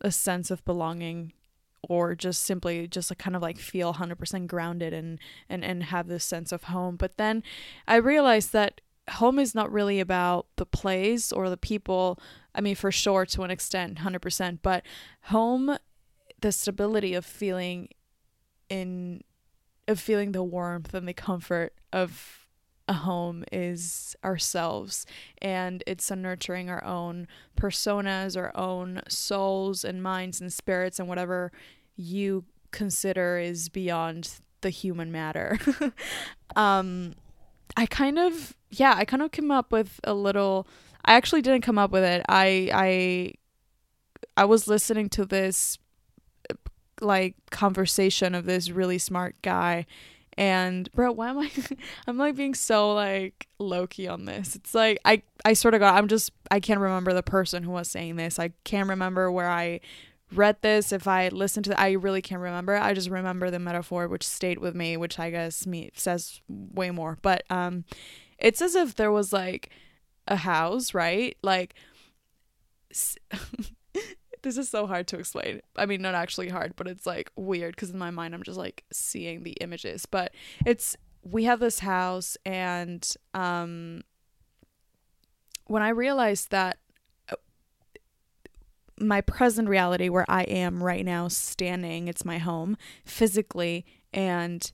a 0.00 0.10
sense 0.10 0.50
of 0.50 0.64
belonging 0.64 1.32
or 1.88 2.14
just 2.14 2.44
simply 2.44 2.86
just 2.86 3.10
like 3.10 3.18
kind 3.18 3.34
of 3.34 3.42
like 3.42 3.58
feel 3.58 3.94
100% 3.94 4.46
grounded 4.46 4.92
and 4.92 5.18
and 5.48 5.64
and 5.64 5.84
have 5.84 6.08
this 6.08 6.24
sense 6.24 6.52
of 6.52 6.64
home. 6.64 6.96
But 6.96 7.16
then 7.16 7.42
I 7.88 7.96
realized 7.96 8.52
that 8.52 8.80
home 9.10 9.38
is 9.38 9.54
not 9.54 9.72
really 9.72 10.00
about 10.00 10.46
the 10.56 10.66
place 10.66 11.32
or 11.32 11.50
the 11.50 11.56
people 11.56 12.18
I 12.54 12.60
mean, 12.60 12.74
for 12.74 12.92
sure 12.92 13.24
to 13.26 13.42
an 13.42 13.50
extent, 13.50 13.98
100%. 13.98 14.58
But 14.62 14.84
home, 15.22 15.76
the 16.40 16.52
stability 16.52 17.14
of 17.14 17.24
feeling 17.24 17.88
in, 18.68 19.22
of 19.88 19.98
feeling 19.98 20.32
the 20.32 20.42
warmth 20.42 20.94
and 20.94 21.08
the 21.08 21.14
comfort 21.14 21.74
of 21.92 22.46
a 22.88 22.94
home 22.94 23.44
is 23.50 24.16
ourselves. 24.24 25.06
And 25.38 25.82
it's 25.86 26.10
a 26.10 26.16
nurturing 26.16 26.68
our 26.68 26.84
own 26.84 27.26
personas, 27.56 28.36
our 28.36 28.54
own 28.56 29.00
souls 29.08 29.84
and 29.84 30.02
minds 30.02 30.40
and 30.40 30.52
spirits 30.52 30.98
and 30.98 31.08
whatever 31.08 31.52
you 31.96 32.44
consider 32.70 33.38
is 33.38 33.68
beyond 33.68 34.40
the 34.60 34.70
human 34.70 35.10
matter. 35.10 35.58
um, 36.56 37.14
I 37.76 37.86
kind 37.86 38.18
of, 38.18 38.56
yeah, 38.70 38.94
I 38.96 39.04
kind 39.04 39.22
of 39.22 39.32
came 39.32 39.50
up 39.50 39.72
with 39.72 40.00
a 40.04 40.14
little 40.14 40.66
I 41.04 41.14
actually 41.14 41.42
didn't 41.42 41.62
come 41.62 41.78
up 41.78 41.90
with 41.90 42.04
it. 42.04 42.24
I 42.28 42.70
I 42.72 43.32
I 44.36 44.44
was 44.44 44.68
listening 44.68 45.08
to 45.10 45.24
this 45.24 45.78
like 47.00 47.34
conversation 47.50 48.34
of 48.34 48.44
this 48.44 48.70
really 48.70 48.98
smart 48.98 49.34
guy. 49.42 49.86
And 50.38 50.90
bro 50.92 51.12
why 51.12 51.28
am 51.28 51.38
i 51.40 51.50
i'm 52.06 52.16
like 52.16 52.36
being 52.36 52.54
so 52.54 52.94
like 52.94 53.48
low-key 53.58 54.08
on 54.08 54.24
this? 54.24 54.56
It's 54.56 54.74
like 54.74 54.98
i 55.04 55.22
i 55.44 55.52
sort 55.52 55.74
of 55.74 55.80
got 55.80 55.96
i'm 55.96 56.08
just 56.08 56.32
i 56.50 56.60
can't 56.60 56.80
remember 56.80 57.12
the 57.12 57.22
person 57.22 57.62
who 57.64 57.72
was 57.72 57.90
saying 57.90 58.16
this. 58.16 58.38
I 58.38 58.52
can't 58.64 58.88
remember 58.88 59.30
where 59.30 59.50
i 59.50 59.80
read 60.34 60.56
this 60.62 60.92
if 60.92 61.06
i 61.06 61.28
listened 61.28 61.64
to 61.64 61.72
it 61.72 61.78
i 61.78 61.92
really 61.92 62.22
can't 62.22 62.40
remember 62.40 62.76
i 62.76 62.92
just 62.92 63.10
remember 63.10 63.50
the 63.50 63.58
metaphor 63.58 64.08
which 64.08 64.26
stayed 64.26 64.58
with 64.58 64.74
me 64.74 64.96
which 64.96 65.18
i 65.18 65.30
guess 65.30 65.66
me 65.66 65.90
says 65.94 66.40
way 66.48 66.90
more 66.90 67.18
but 67.22 67.42
um 67.50 67.84
it's 68.38 68.60
as 68.60 68.74
if 68.74 68.96
there 68.96 69.12
was 69.12 69.32
like 69.32 69.70
a 70.26 70.36
house, 70.36 70.94
right? 70.94 71.36
Like, 71.42 71.74
this 74.42 74.58
is 74.58 74.68
so 74.68 74.86
hard 74.86 75.06
to 75.08 75.18
explain. 75.18 75.60
I 75.76 75.86
mean, 75.86 76.02
not 76.02 76.14
actually 76.14 76.48
hard, 76.48 76.74
but 76.76 76.88
it's 76.88 77.06
like 77.06 77.30
weird 77.36 77.76
because 77.76 77.90
in 77.90 77.98
my 77.98 78.10
mind, 78.10 78.34
I'm 78.34 78.42
just 78.42 78.58
like 78.58 78.84
seeing 78.92 79.42
the 79.42 79.52
images. 79.60 80.06
But 80.06 80.34
it's, 80.66 80.96
we 81.22 81.44
have 81.44 81.60
this 81.60 81.78
house, 81.78 82.36
and 82.44 83.08
um, 83.32 84.02
when 85.66 85.82
I 85.82 85.90
realized 85.90 86.50
that 86.50 86.78
my 88.98 89.20
present 89.20 89.68
reality 89.68 90.08
where 90.08 90.26
I 90.28 90.42
am 90.42 90.82
right 90.82 91.04
now 91.04 91.28
standing, 91.28 92.08
it's 92.08 92.24
my 92.24 92.38
home 92.38 92.76
physically 93.04 93.84
and 94.12 94.70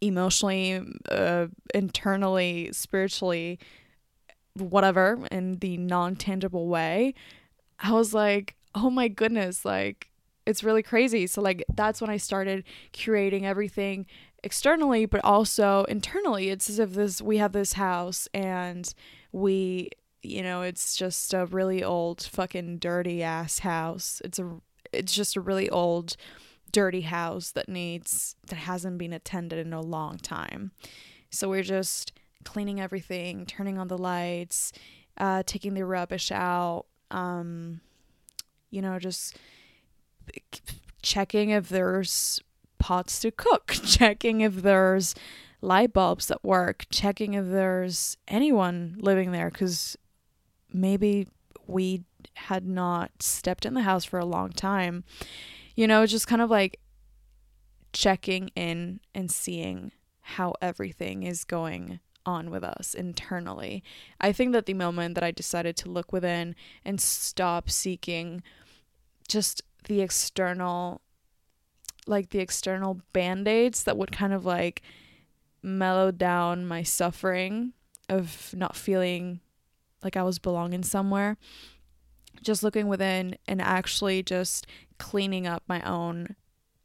emotionally, 0.00 0.80
uh, 1.10 1.46
internally, 1.74 2.70
spiritually, 2.72 3.58
whatever 4.54 5.18
in 5.30 5.56
the 5.56 5.76
non-tangible 5.76 6.68
way. 6.68 7.14
I 7.78 7.92
was 7.92 8.12
like 8.12 8.56
oh 8.74 8.90
my 8.90 9.08
goodness 9.08 9.64
like 9.64 10.08
it's 10.46 10.64
really 10.64 10.82
crazy. 10.82 11.26
So 11.26 11.42
like 11.42 11.62
that's 11.74 12.00
when 12.00 12.08
i 12.08 12.16
started 12.16 12.64
curating 12.94 13.42
everything 13.42 14.06
externally 14.42 15.04
but 15.04 15.22
also 15.22 15.84
internally. 15.84 16.48
It's 16.50 16.70
as 16.70 16.78
if 16.78 16.94
this 16.94 17.20
we 17.20 17.38
have 17.38 17.52
this 17.52 17.74
house 17.74 18.28
and 18.32 18.92
we 19.32 19.90
you 20.22 20.42
know 20.42 20.62
it's 20.62 20.96
just 20.96 21.32
a 21.34 21.46
really 21.46 21.82
old 21.82 22.22
fucking 22.22 22.78
dirty 22.78 23.22
ass 23.22 23.60
house. 23.60 24.20
It's 24.24 24.38
a 24.38 24.60
it's 24.92 25.12
just 25.12 25.36
a 25.36 25.40
really 25.40 25.68
old 25.70 26.16
dirty 26.72 27.02
house 27.02 27.50
that 27.52 27.68
needs 27.68 28.36
that 28.48 28.56
hasn't 28.56 28.98
been 28.98 29.12
attended 29.12 29.64
in 29.64 29.72
a 29.72 29.80
long 29.80 30.18
time. 30.18 30.72
So 31.30 31.48
we're 31.48 31.62
just 31.62 32.12
cleaning 32.44 32.80
everything, 32.80 33.46
turning 33.46 33.78
on 33.78 33.88
the 33.88 33.98
lights, 33.98 34.72
uh, 35.18 35.42
taking 35.46 35.74
the 35.74 35.84
rubbish 35.84 36.30
out, 36.32 36.86
um, 37.10 37.80
you 38.70 38.80
know, 38.80 38.98
just 38.98 39.36
checking 41.02 41.50
if 41.50 41.68
there's 41.68 42.40
pots 42.78 43.20
to 43.20 43.30
cook, 43.30 43.66
checking 43.84 44.40
if 44.40 44.56
there's 44.56 45.14
light 45.60 45.92
bulbs 45.92 46.26
that 46.28 46.44
work, 46.44 46.86
checking 46.90 47.34
if 47.34 47.46
there's 47.46 48.16
anyone 48.28 48.96
living 48.98 49.32
there 49.32 49.50
because 49.50 49.96
maybe 50.72 51.28
we 51.66 52.04
had 52.34 52.66
not 52.66 53.22
stepped 53.22 53.66
in 53.66 53.74
the 53.74 53.82
house 53.82 54.04
for 54.04 54.18
a 54.18 54.24
long 54.24 54.50
time. 54.50 55.04
You 55.74 55.86
know, 55.86 56.06
just 56.06 56.26
kind 56.26 56.42
of 56.42 56.50
like 56.50 56.80
checking 57.92 58.48
in 58.54 59.00
and 59.14 59.30
seeing 59.30 59.92
how 60.20 60.54
everything 60.60 61.22
is 61.22 61.44
going 61.44 62.00
on 62.26 62.50
with 62.50 62.62
us 62.62 62.94
internally. 62.94 63.82
I 64.20 64.32
think 64.32 64.52
that 64.52 64.66
the 64.66 64.74
moment 64.74 65.14
that 65.14 65.24
I 65.24 65.30
decided 65.30 65.76
to 65.78 65.90
look 65.90 66.12
within 66.12 66.54
and 66.84 67.00
stop 67.00 67.70
seeking 67.70 68.42
just 69.28 69.62
the 69.84 70.00
external 70.00 71.00
like 72.06 72.30
the 72.30 72.38
external 72.38 73.02
band-aids 73.12 73.84
that 73.84 73.96
would 73.96 74.10
kind 74.10 74.32
of 74.32 74.46
like 74.46 74.80
mellow 75.62 76.10
down 76.10 76.66
my 76.66 76.82
suffering 76.82 77.74
of 78.08 78.54
not 78.56 78.74
feeling 78.74 79.40
like 80.02 80.16
I 80.16 80.22
was 80.22 80.38
belonging 80.38 80.82
somewhere. 80.82 81.36
Just 82.42 82.62
looking 82.62 82.86
within 82.86 83.36
and 83.46 83.60
actually 83.60 84.22
just 84.22 84.66
cleaning 84.98 85.46
up 85.46 85.62
my 85.66 85.80
own 85.82 86.36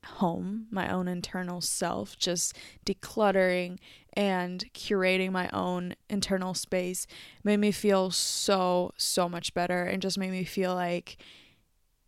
home, 0.05 0.67
my 0.71 0.91
own 0.91 1.07
internal 1.07 1.61
self, 1.61 2.17
just 2.17 2.57
decluttering 2.85 3.77
and 4.13 4.65
curating 4.73 5.31
my 5.31 5.49
own 5.53 5.95
internal 6.09 6.53
space 6.53 7.07
made 7.43 7.57
me 7.57 7.71
feel 7.71 8.11
so, 8.11 8.91
so 8.97 9.29
much 9.29 9.53
better 9.53 9.83
and 9.83 10.01
just 10.01 10.17
made 10.17 10.31
me 10.31 10.43
feel 10.43 10.75
like, 10.75 11.17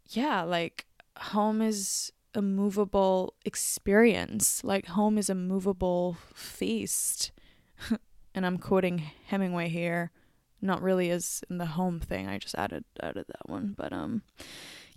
yeah, 0.10 0.42
like 0.42 0.86
home 1.18 1.62
is 1.62 2.12
a 2.34 2.42
movable 2.42 3.34
experience. 3.46 4.64
Like 4.64 4.88
home 4.88 5.18
is 5.18 5.30
a 5.30 5.36
movable 5.36 6.18
feast. 6.34 7.32
and 8.36 8.46
I'm 8.46 8.58
quoting 8.58 9.04
Hemingway 9.28 9.70
here. 9.70 10.12
Not 10.66 10.82
really 10.82 11.10
as 11.12 11.44
in 11.50 11.58
the 11.58 11.66
home 11.66 12.00
thing. 12.00 12.28
I 12.28 12.38
just 12.38 12.56
added 12.56 12.84
added 13.02 13.26
that 13.28 13.50
one, 13.50 13.74
but 13.78 13.94
um 13.94 14.24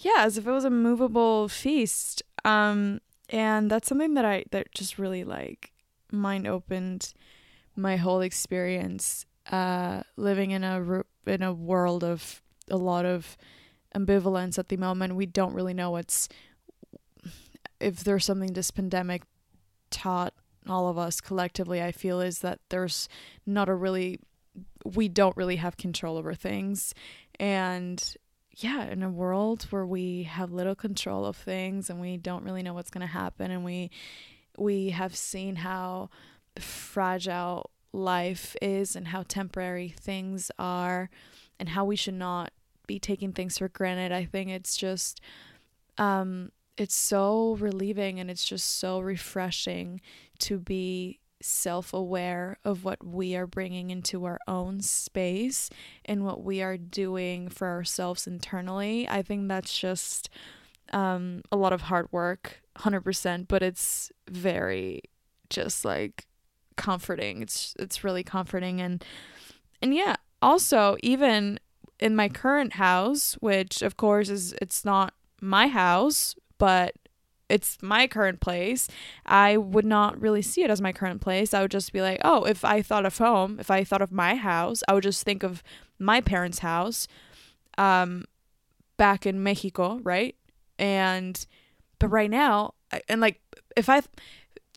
yeah, 0.01 0.19
as 0.19 0.39
if 0.39 0.47
it 0.47 0.51
was 0.51 0.65
a 0.65 0.71
movable 0.71 1.49
feast. 1.49 2.23
Um 2.45 3.01
and 3.29 3.71
that's 3.71 3.89
something 3.89 4.15
that 4.15 4.25
I 4.25 4.45
that 4.51 4.73
just 4.73 4.99
really 4.99 5.25
like 5.25 5.73
mind 6.11 6.47
opened 6.47 7.13
my 7.77 7.97
whole 7.97 8.21
experience 8.21 9.27
uh 9.53 10.03
living 10.17 10.51
in 10.53 10.65
a 10.65 11.05
in 11.27 11.43
a 11.43 11.53
world 11.53 12.03
of 12.03 12.43
a 12.71 12.77
lot 12.77 13.05
of 13.05 13.37
ambivalence 13.95 14.59
at 14.59 14.69
the 14.69 14.77
moment. 14.77 15.17
We 15.17 15.27
don't 15.27 15.55
really 15.55 15.75
know 15.75 15.91
what's 15.91 16.29
if 17.81 18.03
there's 18.05 18.25
something 18.25 18.53
this 18.53 18.71
pandemic 18.71 19.23
taught 19.91 20.35
all 20.69 20.89
of 20.89 20.99
us 20.99 21.21
collectively, 21.21 21.83
I 21.83 21.93
feel 21.93 22.21
is 22.21 22.41
that 22.41 22.61
there's 22.69 23.09
not 23.47 23.69
a 23.69 23.75
really, 23.75 24.21
we 24.85 25.09
don't 25.09 25.37
really 25.37 25.57
have 25.57 25.77
control 25.77 26.17
over 26.17 26.35
things. 26.35 26.95
And 27.39 28.17
yeah, 28.57 28.87
in 28.87 29.03
a 29.03 29.11
world 29.11 29.65
where 29.71 29.87
we 29.87 30.25
have 30.25 30.53
little 30.53 30.75
control 30.75 31.25
of 31.25 31.37
things 31.37 31.91
and 31.91 32.01
we 32.01 32.17
don't 32.17 32.45
really 32.45 32.63
know 32.63 32.75
what's 32.75 32.91
going 32.91 33.07
to 33.07 33.13
happen, 33.13 33.51
and 33.51 33.65
we, 33.65 33.91
we 34.57 34.91
have 34.91 35.15
seen 35.15 35.57
how 35.57 36.11
fragile 36.59 37.71
life 37.93 38.57
is 38.61 38.97
and 38.97 39.09
how 39.09 39.25
temporary 39.27 39.89
things 39.89 40.51
are 40.59 41.09
and 41.59 41.71
how 41.71 41.85
we 41.85 41.97
should 41.97 42.15
not 42.15 42.53
be 42.87 42.99
taking 42.99 43.33
things 43.33 43.59
for 43.59 43.69
granted. 43.69 44.13
I 44.13 44.25
think 44.25 44.51
it's 44.51 44.77
just 44.77 45.21
um 45.97 46.51
it's 46.77 46.95
so 46.95 47.57
relieving 47.57 48.21
and 48.21 48.31
it's 48.31 48.45
just 48.45 48.79
so 48.79 49.01
refreshing 49.01 50.01
to 50.39 50.59
be 50.59 51.19
self 51.41 51.93
aware 51.93 52.59
of 52.65 52.85
what 52.85 53.05
we 53.05 53.37
are 53.37 53.47
bringing 53.47 53.91
into 53.91 54.25
our 54.25 54.39
own 54.49 54.81
space 54.81 55.71
and 56.05 56.25
what 56.25 56.43
we 56.43 56.63
are 56.63 56.77
doing 56.77 57.49
for 57.49 57.69
ourselves 57.69 58.27
internally. 58.27 59.09
I 59.09 59.23
think 59.23 59.49
that's 59.49 59.77
just 59.77 60.29
um, 60.93 61.43
a 61.53 61.57
lot 61.57 61.73
of 61.73 61.83
hard 61.83 62.09
work, 62.11 62.61
100%, 62.79 63.47
but 63.49 63.63
it's 63.63 64.11
very 64.29 65.03
just 65.51 65.85
like 65.85 66.27
comforting. 66.77 67.43
It's 67.43 67.75
it's 67.79 68.05
really 68.05 68.23
comforting 68.23 68.81
and 68.81 69.05
and 69.83 69.95
yeah, 69.95 70.17
also 70.41 70.97
even 71.03 71.59
in 72.01 72.17
my 72.17 72.29
current 72.29 72.75
house, 72.75 73.35
which 73.41 73.83
of 73.83 73.97
course 73.97 74.29
is 74.29 74.55
it's 74.63 74.85
not 74.85 75.15
my 75.41 75.69
house, 75.69 76.35
but 76.59 76.95
it's 77.49 77.79
my 77.83 78.07
current 78.07 78.41
place, 78.41 78.89
I 79.25 79.57
would 79.57 79.87
not 79.87 80.21
really 80.21 80.43
see 80.43 80.63
it 80.63 80.71
as 80.71 80.81
my 80.81 80.93
current 80.93 81.21
place. 81.21 81.55
I 81.55 81.63
would 81.63 81.71
just 81.71 81.93
be 81.93 82.03
like, 82.03 82.21
oh, 82.25 82.45
if 82.45 82.65
I 82.65 82.83
thought 82.83 83.07
of 83.07 83.17
home, 83.17 83.59
if 83.59 83.71
I 83.71 83.85
thought 83.85 84.03
of 84.03 84.13
my 84.13 84.35
house, 84.35 84.83
I 84.87 84.95
would 84.95 85.03
just 85.03 85.25
think 85.25 85.43
of 85.43 85.63
my 85.99 86.21
parents' 86.21 86.61
house 86.61 87.09
um, 87.79 88.25
back 88.97 89.25
in 89.25 89.43
Mexico, 89.43 90.01
right? 90.03 90.37
And, 90.79 91.45
but 91.99 92.09
right 92.09 92.31
now, 92.31 92.75
and 93.09 93.21
like, 93.21 93.41
if 93.77 93.89
I, 93.89 94.03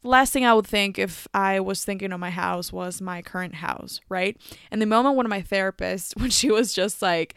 last 0.04 0.32
thing 0.32 0.46
I 0.46 0.54
would 0.54 0.68
think 0.68 0.98
if 0.98 1.28
I 1.34 1.60
was 1.60 1.84
thinking 1.84 2.12
of 2.12 2.20
my 2.20 2.30
house 2.30 2.72
was 2.72 3.02
my 3.02 3.22
current 3.22 3.56
house, 3.56 4.00
right? 4.08 4.38
And 4.72 4.82
the 4.82 4.86
moment 4.86 5.16
one 5.16 5.26
of 5.26 5.30
my 5.30 5.42
therapists, 5.42 6.16
when 6.20 6.30
she 6.30 6.50
was 6.50 6.74
just 6.74 7.02
like, 7.02 7.36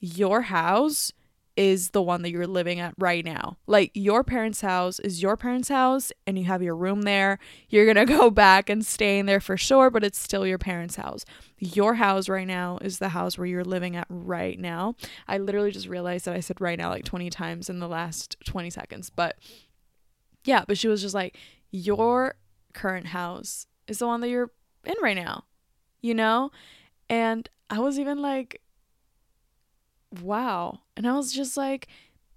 your 0.00 0.42
house 0.42 1.12
is 1.56 1.90
the 1.90 2.02
one 2.02 2.22
that 2.22 2.30
you're 2.30 2.46
living 2.46 2.80
at 2.80 2.94
right 2.98 3.24
now. 3.24 3.58
Like 3.66 3.90
your 3.94 4.24
parents' 4.24 4.62
house 4.62 4.98
is 4.98 5.20
your 5.20 5.36
parents' 5.36 5.68
house 5.68 6.10
and 6.26 6.38
you 6.38 6.44
have 6.46 6.62
your 6.62 6.74
room 6.74 7.02
there. 7.02 7.38
You're 7.68 7.92
going 7.92 8.06
to 8.06 8.10
go 8.10 8.30
back 8.30 8.70
and 8.70 8.84
stay 8.84 9.18
in 9.18 9.26
there 9.26 9.40
for 9.40 9.56
sure, 9.56 9.90
but 9.90 10.02
it's 10.02 10.18
still 10.18 10.46
your 10.46 10.58
parents' 10.58 10.96
house. 10.96 11.24
Your 11.58 11.94
house 11.94 12.28
right 12.28 12.46
now 12.46 12.78
is 12.80 12.98
the 12.98 13.10
house 13.10 13.36
where 13.36 13.46
you're 13.46 13.64
living 13.64 13.96
at 13.96 14.06
right 14.08 14.58
now. 14.58 14.94
I 15.28 15.38
literally 15.38 15.72
just 15.72 15.88
realized 15.88 16.24
that 16.24 16.34
I 16.34 16.40
said 16.40 16.60
right 16.60 16.78
now 16.78 16.88
like 16.88 17.04
20 17.04 17.28
times 17.28 17.68
in 17.68 17.80
the 17.80 17.88
last 17.88 18.36
20 18.46 18.70
seconds. 18.70 19.10
But 19.10 19.36
yeah, 20.44 20.64
but 20.66 20.78
she 20.78 20.88
was 20.88 21.02
just 21.02 21.14
like, 21.14 21.36
your 21.70 22.36
current 22.72 23.08
house 23.08 23.66
is 23.86 23.98
the 23.98 24.06
one 24.06 24.20
that 24.22 24.28
you're 24.28 24.50
in 24.84 24.94
right 25.02 25.16
now, 25.16 25.44
you 26.00 26.14
know? 26.14 26.50
And 27.08 27.48
I 27.68 27.78
was 27.78 27.98
even 27.98 28.22
like, 28.22 28.61
wow. 30.20 30.80
And 30.96 31.06
I 31.06 31.14
was 31.14 31.32
just 31.32 31.56
like, 31.56 31.88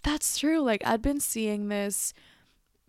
that's 0.03 0.37
true. 0.37 0.61
Like, 0.61 0.85
I'd 0.85 1.01
been 1.01 1.19
seeing 1.19 1.67
this, 1.67 2.13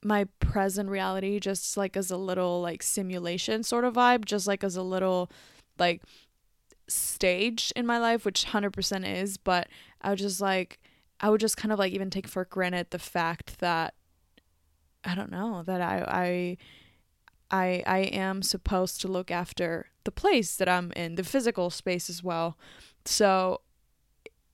my 0.03 0.27
present 0.41 0.91
reality, 0.91 1.41
just 1.41 1.77
like 1.77 1.97
as 1.97 2.11
a 2.11 2.17
little 2.17 2.61
like 2.61 2.83
simulation 2.83 3.63
sort 3.63 3.85
of 3.85 3.95
vibe, 3.95 4.25
just 4.25 4.47
like 4.47 4.63
as 4.63 4.77
a 4.77 4.83
little 4.83 5.31
like 5.79 6.03
stage 6.89 7.73
in 7.75 7.87
my 7.87 7.99
life, 7.99 8.25
which 8.25 8.47
100% 8.47 9.21
is. 9.21 9.37
But 9.37 9.69
I 10.03 10.11
was 10.11 10.21
just 10.21 10.41
like, 10.41 10.79
I 11.21 11.31
would 11.31 11.41
just 11.41 11.57
kind 11.57 11.73
of 11.73 11.79
like 11.79 11.93
even 11.93 12.11
take 12.11 12.29
for 12.29 12.45
granted 12.45 12.89
the 12.91 12.99
fact 12.99 13.59
that 13.61 13.95
I 15.05 15.15
don't 15.15 15.31
know 15.31 15.63
that 15.63 15.81
I 15.81 16.57
I 17.51 17.57
I 17.57 17.83
I 17.87 17.99
am 17.99 18.43
supposed 18.43 19.01
to 19.01 19.09
look 19.09 19.31
after 19.31 19.87
the 20.05 20.11
place 20.11 20.57
that 20.57 20.69
I'm 20.69 20.93
in, 20.93 21.15
the 21.15 21.25
physical 21.25 21.71
space 21.71 22.11
as 22.11 22.23
well. 22.23 22.59
So 23.05 23.61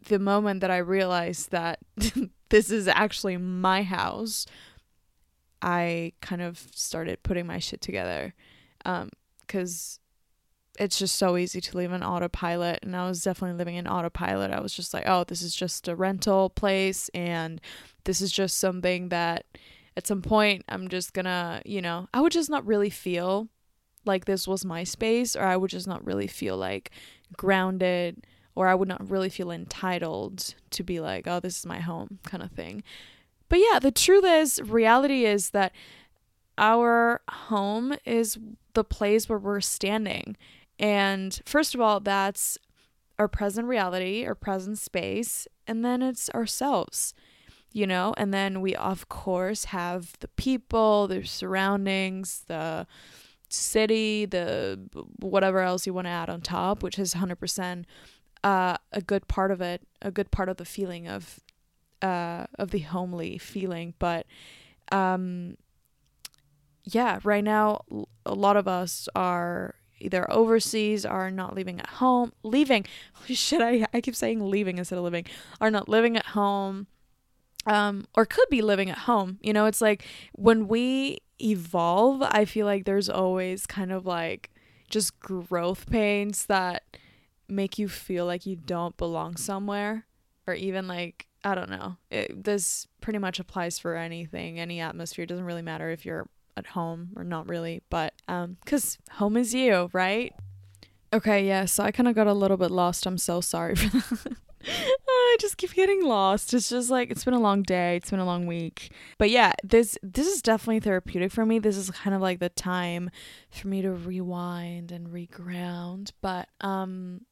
the 0.04 0.18
moment 0.18 0.60
that 0.60 0.70
I 0.70 0.78
realized 0.78 1.50
that 1.50 1.80
this 2.48 2.70
is 2.70 2.88
actually 2.88 3.36
my 3.36 3.82
house, 3.82 4.46
I 5.60 6.12
kind 6.20 6.42
of 6.42 6.58
started 6.74 7.22
putting 7.22 7.46
my 7.46 7.58
shit 7.58 7.80
together. 7.80 8.34
Um, 8.84 9.10
cuz 9.46 9.98
it's 10.78 10.98
just 10.98 11.16
so 11.16 11.36
easy 11.36 11.60
to 11.60 11.76
live 11.76 11.92
in 11.92 12.02
autopilot 12.02 12.78
and 12.82 12.96
I 12.96 13.06
was 13.06 13.22
definitely 13.22 13.58
living 13.58 13.76
in 13.76 13.86
autopilot. 13.86 14.50
I 14.50 14.60
was 14.60 14.72
just 14.72 14.94
like, 14.94 15.04
"Oh, 15.06 15.24
this 15.24 15.42
is 15.42 15.54
just 15.54 15.86
a 15.86 15.94
rental 15.94 16.48
place 16.48 17.10
and 17.14 17.60
this 18.04 18.20
is 18.20 18.32
just 18.32 18.56
something 18.56 19.10
that 19.10 19.44
at 19.96 20.06
some 20.06 20.22
point 20.22 20.64
I'm 20.68 20.88
just 20.88 21.12
to, 21.14 21.62
you 21.64 21.82
know, 21.82 22.08
I 22.14 22.20
would 22.20 22.32
just 22.32 22.50
not 22.50 22.66
really 22.66 22.90
feel 22.90 23.48
like 24.04 24.24
this 24.24 24.48
was 24.48 24.64
my 24.64 24.84
space 24.84 25.36
or 25.36 25.42
I 25.42 25.56
would 25.56 25.70
just 25.70 25.86
not 25.86 26.04
really 26.04 26.26
feel 26.26 26.56
like 26.56 26.90
grounded 27.36 28.26
or 28.54 28.68
I 28.68 28.74
would 28.74 28.88
not 28.88 29.10
really 29.10 29.30
feel 29.30 29.50
entitled 29.50 30.54
to 30.70 30.82
be 30.82 31.00
like, 31.00 31.26
oh, 31.26 31.40
this 31.40 31.58
is 31.58 31.66
my 31.66 31.80
home 31.80 32.18
kind 32.24 32.42
of 32.42 32.50
thing. 32.50 32.82
But 33.48 33.60
yeah, 33.60 33.78
the 33.78 33.90
truth 33.90 34.24
is, 34.24 34.60
reality 34.62 35.24
is 35.24 35.50
that 35.50 35.72
our 36.58 37.20
home 37.28 37.94
is 38.04 38.38
the 38.74 38.84
place 38.84 39.28
where 39.28 39.38
we're 39.38 39.60
standing. 39.60 40.36
And 40.78 41.38
first 41.44 41.74
of 41.74 41.80
all, 41.80 42.00
that's 42.00 42.58
our 43.18 43.28
present 43.28 43.68
reality, 43.68 44.26
our 44.26 44.34
present 44.34 44.78
space, 44.78 45.46
and 45.66 45.84
then 45.84 46.02
it's 46.02 46.28
ourselves, 46.30 47.14
you 47.72 47.86
know? 47.86 48.14
And 48.16 48.32
then 48.32 48.60
we, 48.60 48.74
of 48.74 49.08
course, 49.08 49.66
have 49.66 50.14
the 50.20 50.28
people, 50.28 51.06
the 51.06 51.24
surroundings, 51.24 52.44
the 52.48 52.86
city, 53.48 54.24
the 54.24 54.80
whatever 55.20 55.60
else 55.60 55.86
you 55.86 55.94
want 55.94 56.06
to 56.06 56.10
add 56.10 56.30
on 56.30 56.40
top, 56.40 56.82
which 56.82 56.98
is 56.98 57.14
100% 57.14 57.84
uh, 58.44 58.76
a 58.92 59.00
good 59.00 59.28
part 59.28 59.50
of 59.50 59.61
it, 59.61 59.83
a 60.00 60.11
good 60.11 60.31
part 60.31 60.48
of 60.48 60.57
the 60.57 60.64
feeling 60.64 61.09
of 61.09 61.40
uh, 62.00 62.46
of 62.59 62.70
the 62.70 62.81
homely 62.81 63.38
feeling. 63.38 63.94
But 63.98 64.26
um, 64.90 65.57
yeah, 66.85 67.20
right 67.22 67.44
now 67.44 67.85
a 68.26 68.35
lot 68.35 68.57
of 68.57 68.66
us 68.66 69.09
are 69.14 69.76
either 70.00 70.31
overseas 70.33 71.07
are 71.07 71.31
not 71.31 71.55
living 71.55 71.78
at 71.78 71.87
home, 71.87 72.33
leaving. 72.42 72.87
Shit, 73.26 73.61
I 73.61 73.87
I 73.92 74.00
keep 74.00 74.16
saying 74.16 74.40
leaving 74.48 74.78
instead 74.78 74.98
of 74.98 75.05
living. 75.05 75.26
Are 75.61 75.70
not 75.70 75.88
living 75.88 76.16
at 76.16 76.26
home. 76.26 76.87
Um, 77.64 78.09
or 78.16 78.26
could 78.26 78.48
be 78.50 78.61
living 78.61 78.90
at 78.90 78.98
home. 78.98 79.38
You 79.40 79.52
know, 79.52 79.66
it's 79.66 79.81
like 79.81 80.05
when 80.33 80.66
we 80.66 81.18
evolve, 81.40 82.20
I 82.22 82.44
feel 82.44 82.66
like 82.66 82.85
there's 82.85 83.09
always 83.09 83.66
kind 83.66 83.92
of 83.92 84.05
like 84.05 84.50
just 84.90 85.20
growth 85.20 85.88
pains 85.88 86.46
that 86.46 86.83
make 87.52 87.78
you 87.78 87.88
feel 87.88 88.26
like 88.26 88.46
you 88.46 88.56
don't 88.56 88.96
belong 88.96 89.36
somewhere 89.36 90.06
or 90.46 90.54
even 90.54 90.88
like 90.88 91.26
I 91.44 91.54
don't 91.54 91.70
know. 91.70 91.96
It, 92.10 92.44
this 92.44 92.86
pretty 93.00 93.18
much 93.18 93.40
applies 93.40 93.78
for 93.78 93.96
anything, 93.96 94.60
any 94.60 94.80
atmosphere. 94.80 95.24
It 95.24 95.28
doesn't 95.28 95.44
really 95.44 95.62
matter 95.62 95.90
if 95.90 96.06
you're 96.06 96.28
at 96.56 96.68
home 96.68 97.10
or 97.16 97.24
not 97.24 97.48
really, 97.48 97.82
but 97.90 98.14
um 98.28 98.56
cuz 98.66 98.98
home 99.12 99.36
is 99.36 99.54
you, 99.54 99.90
right? 99.92 100.32
Okay, 101.12 101.46
yeah, 101.46 101.66
so 101.66 101.84
I 101.84 101.90
kind 101.90 102.08
of 102.08 102.14
got 102.14 102.26
a 102.26 102.32
little 102.32 102.56
bit 102.56 102.70
lost. 102.70 103.06
I'm 103.06 103.18
so 103.18 103.40
sorry 103.40 103.74
for 103.74 103.98
that. 103.98 104.36
I 105.32 105.36
just 105.40 105.56
keep 105.56 105.72
getting 105.72 106.04
lost. 106.04 106.52
It's 106.52 106.68
just 106.68 106.90
like 106.90 107.10
it's 107.10 107.24
been 107.24 107.34
a 107.34 107.40
long 107.40 107.62
day. 107.62 107.96
It's 107.96 108.10
been 108.10 108.20
a 108.20 108.26
long 108.26 108.46
week. 108.46 108.92
But 109.16 109.30
yeah, 109.30 109.52
this 109.64 109.96
this 110.02 110.26
is 110.26 110.42
definitely 110.42 110.80
therapeutic 110.80 111.32
for 111.32 111.46
me. 111.46 111.58
This 111.58 111.76
is 111.76 111.90
kind 111.90 112.14
of 112.14 112.20
like 112.20 112.38
the 112.38 112.50
time 112.50 113.10
for 113.50 113.68
me 113.68 113.80
to 113.80 113.92
rewind 113.92 114.92
and 114.92 115.08
reground. 115.08 116.12
But 116.20 116.48
um 116.60 117.22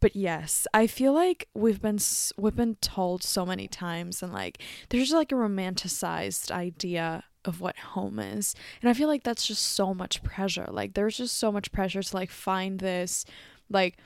but 0.00 0.14
yes, 0.14 0.66
I 0.74 0.86
feel 0.86 1.14
like 1.14 1.48
we've 1.54 1.80
been 1.80 1.98
we've 2.36 2.56
been 2.56 2.74
told 2.76 3.22
so 3.22 3.46
many 3.46 3.66
times 3.66 4.22
and 4.22 4.32
like 4.32 4.60
there's 4.90 5.12
like 5.12 5.32
a 5.32 5.36
romanticized 5.36 6.50
idea 6.50 7.24
of 7.44 7.60
what 7.60 7.78
home 7.78 8.18
is. 8.18 8.54
And 8.82 8.90
I 8.90 8.94
feel 8.94 9.08
like 9.08 9.22
that's 9.22 9.46
just 9.46 9.62
so 9.62 9.94
much 9.94 10.22
pressure. 10.22 10.66
Like 10.70 10.94
there's 10.94 11.16
just 11.16 11.38
so 11.38 11.50
much 11.50 11.72
pressure 11.72 12.02
to 12.02 12.16
like 12.16 12.30
find 12.30 12.78
this 12.78 13.24
like 13.70 13.96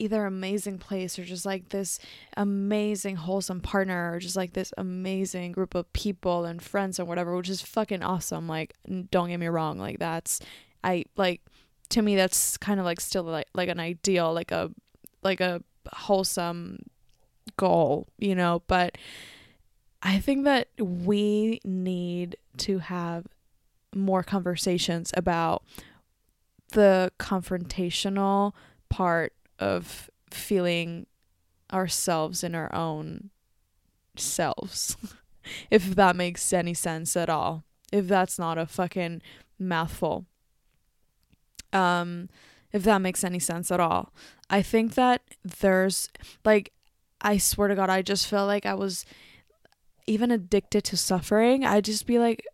either 0.00 0.24
amazing 0.24 0.78
place 0.78 1.18
or 1.18 1.24
just 1.24 1.44
like 1.44 1.68
this 1.68 1.98
amazing 2.36 3.16
wholesome 3.16 3.60
partner 3.60 4.12
or 4.12 4.18
just 4.18 4.36
like 4.36 4.54
this 4.54 4.72
amazing 4.78 5.52
group 5.52 5.74
of 5.74 5.92
people 5.92 6.44
and 6.44 6.62
friends 6.62 6.98
and 6.98 7.06
whatever 7.06 7.36
which 7.36 7.48
is 7.48 7.60
fucking 7.60 8.02
awesome. 8.02 8.48
Like 8.48 8.74
don't 9.10 9.28
get 9.28 9.38
me 9.38 9.48
wrong 9.48 9.78
like 9.78 9.98
that's 9.98 10.40
i 10.82 11.04
like 11.16 11.42
to 11.90 12.02
me 12.02 12.16
that's 12.16 12.56
kind 12.56 12.80
of 12.80 12.86
like 12.86 13.00
still 13.00 13.22
like 13.24 13.48
like 13.54 13.68
an 13.68 13.78
ideal 13.78 14.32
like 14.32 14.50
a 14.50 14.70
like 15.22 15.40
a 15.40 15.62
wholesome 15.92 16.78
goal 17.56 18.08
you 18.18 18.34
know? 18.34 18.62
But 18.66 18.96
i 20.02 20.18
think 20.18 20.44
that 20.44 20.68
we 20.78 21.60
need 21.64 22.36
to 22.56 22.78
have 22.78 23.26
more 23.94 24.22
conversations 24.22 25.12
about 25.16 25.62
the 26.72 27.12
confrontational 27.18 28.52
part 28.88 29.32
of 29.60 30.10
feeling 30.30 31.06
ourselves 31.72 32.42
in 32.42 32.54
our 32.54 32.74
own 32.74 33.30
selves. 34.16 34.96
if 35.70 35.94
that 35.94 36.16
makes 36.16 36.52
any 36.52 36.74
sense 36.74 37.16
at 37.16 37.28
all. 37.28 37.64
If 37.92 38.08
that's 38.08 38.38
not 38.38 38.58
a 38.58 38.66
fucking 38.66 39.22
mouthful. 39.58 40.26
Um 41.72 42.28
if 42.72 42.84
that 42.84 43.02
makes 43.02 43.24
any 43.24 43.40
sense 43.40 43.70
at 43.70 43.80
all. 43.80 44.12
I 44.48 44.62
think 44.62 44.94
that 44.94 45.22
there's 45.44 46.08
like 46.44 46.72
I 47.20 47.36
swear 47.38 47.68
to 47.68 47.74
god 47.74 47.90
I 47.90 48.02
just 48.02 48.26
felt 48.26 48.46
like 48.46 48.66
I 48.66 48.74
was 48.74 49.04
even 50.06 50.30
addicted 50.30 50.84
to 50.84 50.96
suffering. 50.96 51.64
I'd 51.64 51.84
just 51.84 52.06
be 52.06 52.18
like 52.18 52.44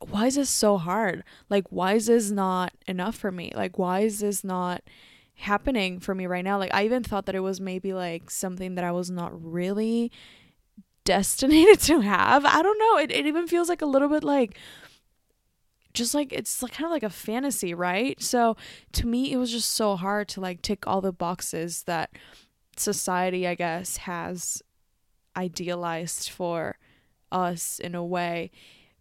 why 0.00 0.26
is 0.26 0.36
this 0.36 0.50
so 0.50 0.78
hard? 0.78 1.24
Like 1.50 1.66
why 1.70 1.94
is 1.94 2.06
this 2.06 2.30
not 2.30 2.72
enough 2.86 3.16
for 3.16 3.32
me? 3.32 3.52
Like 3.54 3.78
why 3.78 4.00
is 4.00 4.20
this 4.20 4.44
not 4.44 4.82
happening 5.38 6.00
for 6.00 6.14
me 6.14 6.26
right 6.26 6.44
now. 6.44 6.58
Like 6.58 6.74
I 6.74 6.84
even 6.84 7.02
thought 7.02 7.26
that 7.26 7.34
it 7.34 7.40
was 7.40 7.60
maybe 7.60 7.94
like 7.94 8.30
something 8.30 8.74
that 8.74 8.84
I 8.84 8.92
was 8.92 9.10
not 9.10 9.32
really 9.42 10.10
destined 11.04 11.52
to 11.80 12.00
have. 12.00 12.44
I 12.44 12.62
don't 12.62 12.78
know. 12.78 12.98
It 12.98 13.12
it 13.12 13.26
even 13.26 13.46
feels 13.46 13.68
like 13.68 13.82
a 13.82 13.86
little 13.86 14.08
bit 14.08 14.24
like 14.24 14.58
just 15.94 16.12
like 16.12 16.32
it's 16.32 16.62
like 16.62 16.72
kind 16.72 16.86
of 16.86 16.90
like 16.90 17.04
a 17.04 17.10
fantasy, 17.10 17.72
right? 17.72 18.20
So 18.20 18.56
to 18.92 19.06
me 19.06 19.32
it 19.32 19.36
was 19.36 19.50
just 19.50 19.70
so 19.70 19.96
hard 19.96 20.28
to 20.30 20.40
like 20.40 20.60
tick 20.60 20.86
all 20.86 21.00
the 21.00 21.12
boxes 21.12 21.84
that 21.84 22.10
society, 22.76 23.46
I 23.46 23.54
guess, 23.54 23.98
has 23.98 24.62
idealized 25.36 26.30
for 26.30 26.78
us 27.30 27.78
in 27.78 27.94
a 27.94 28.04
way. 28.04 28.50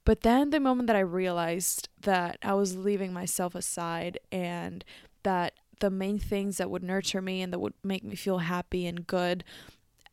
But 0.06 0.22
then 0.22 0.52
the 0.52 0.60
moment 0.60 0.88
that 0.88 0.96
I 0.96 1.00
realized 1.02 1.90
that 2.02 2.38
I 2.42 2.54
was 2.54 2.78
leaving 2.78 3.12
myself 3.12 3.56
aside 3.56 4.20
and 4.32 4.86
that 5.24 5.54
the 5.80 5.90
main 5.90 6.20
things 6.20 6.58
that 6.58 6.70
would 6.70 6.84
nurture 6.84 7.22
me 7.22 7.42
and 7.42 7.54
that 7.54 7.60
would 7.60 7.74
make 7.84 8.04
me 8.04 8.16
feel 8.16 8.40
happy 8.40 8.86
and 8.86 9.08
good 9.08 9.44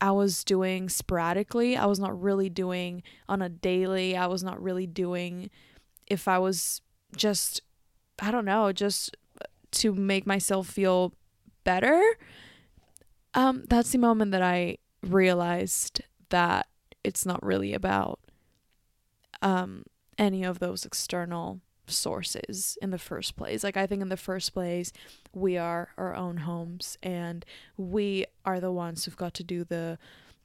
I 0.05 0.11
was 0.11 0.45
doing 0.45 0.91
sporadically. 0.91 1.77
I 1.79 1.87
was 1.87 1.99
not 1.99 2.21
really 2.21 2.51
doing 2.51 3.03
on 3.27 3.41
a 3.41 3.49
daily. 3.49 4.17
I 4.17 4.27
was 4.27 4.43
not 4.43 4.63
really 4.63 4.87
doing 4.87 5.49
if 6.07 6.29
I 6.29 6.39
was 6.39 6.83
just 7.17 7.63
I 8.21 8.31
don't 8.31 8.45
know, 8.45 8.71
just 8.71 9.17
to 9.73 9.95
make 9.95 10.27
myself 10.27 10.69
feel 10.69 11.15
better. 11.65 12.03
Um 13.33 13.65
that's 13.69 13.93
the 13.93 13.99
moment 13.99 14.33
that 14.33 14.43
I 14.43 14.77
realized 15.03 16.03
that 16.29 16.67
it's 17.03 17.25
not 17.25 17.43
really 17.43 17.73
about 17.73 18.21
um 19.43 19.85
any 20.19 20.45
of 20.45 20.59
those 20.59 20.85
external 20.85 21.61
sources 21.87 22.79
in 22.83 22.91
the 22.91 22.99
first 22.99 23.37
place. 23.37 23.65
Like 23.65 23.77
I 23.77 23.87
think 23.87 24.03
in 24.03 24.09
the 24.09 24.17
first 24.17 24.53
place 24.53 24.93
we 25.33 25.57
are 25.57 25.91
our 25.97 26.15
own 26.15 26.39
homes 26.39 26.99
and 27.03 27.45
we 27.77 28.27
are 28.45 28.61
the 28.61 28.73
ones 28.73 29.05
who've 29.05 29.17
got 29.17 29.35
to 29.35 29.45
do 29.45 29.65
the 29.65 29.99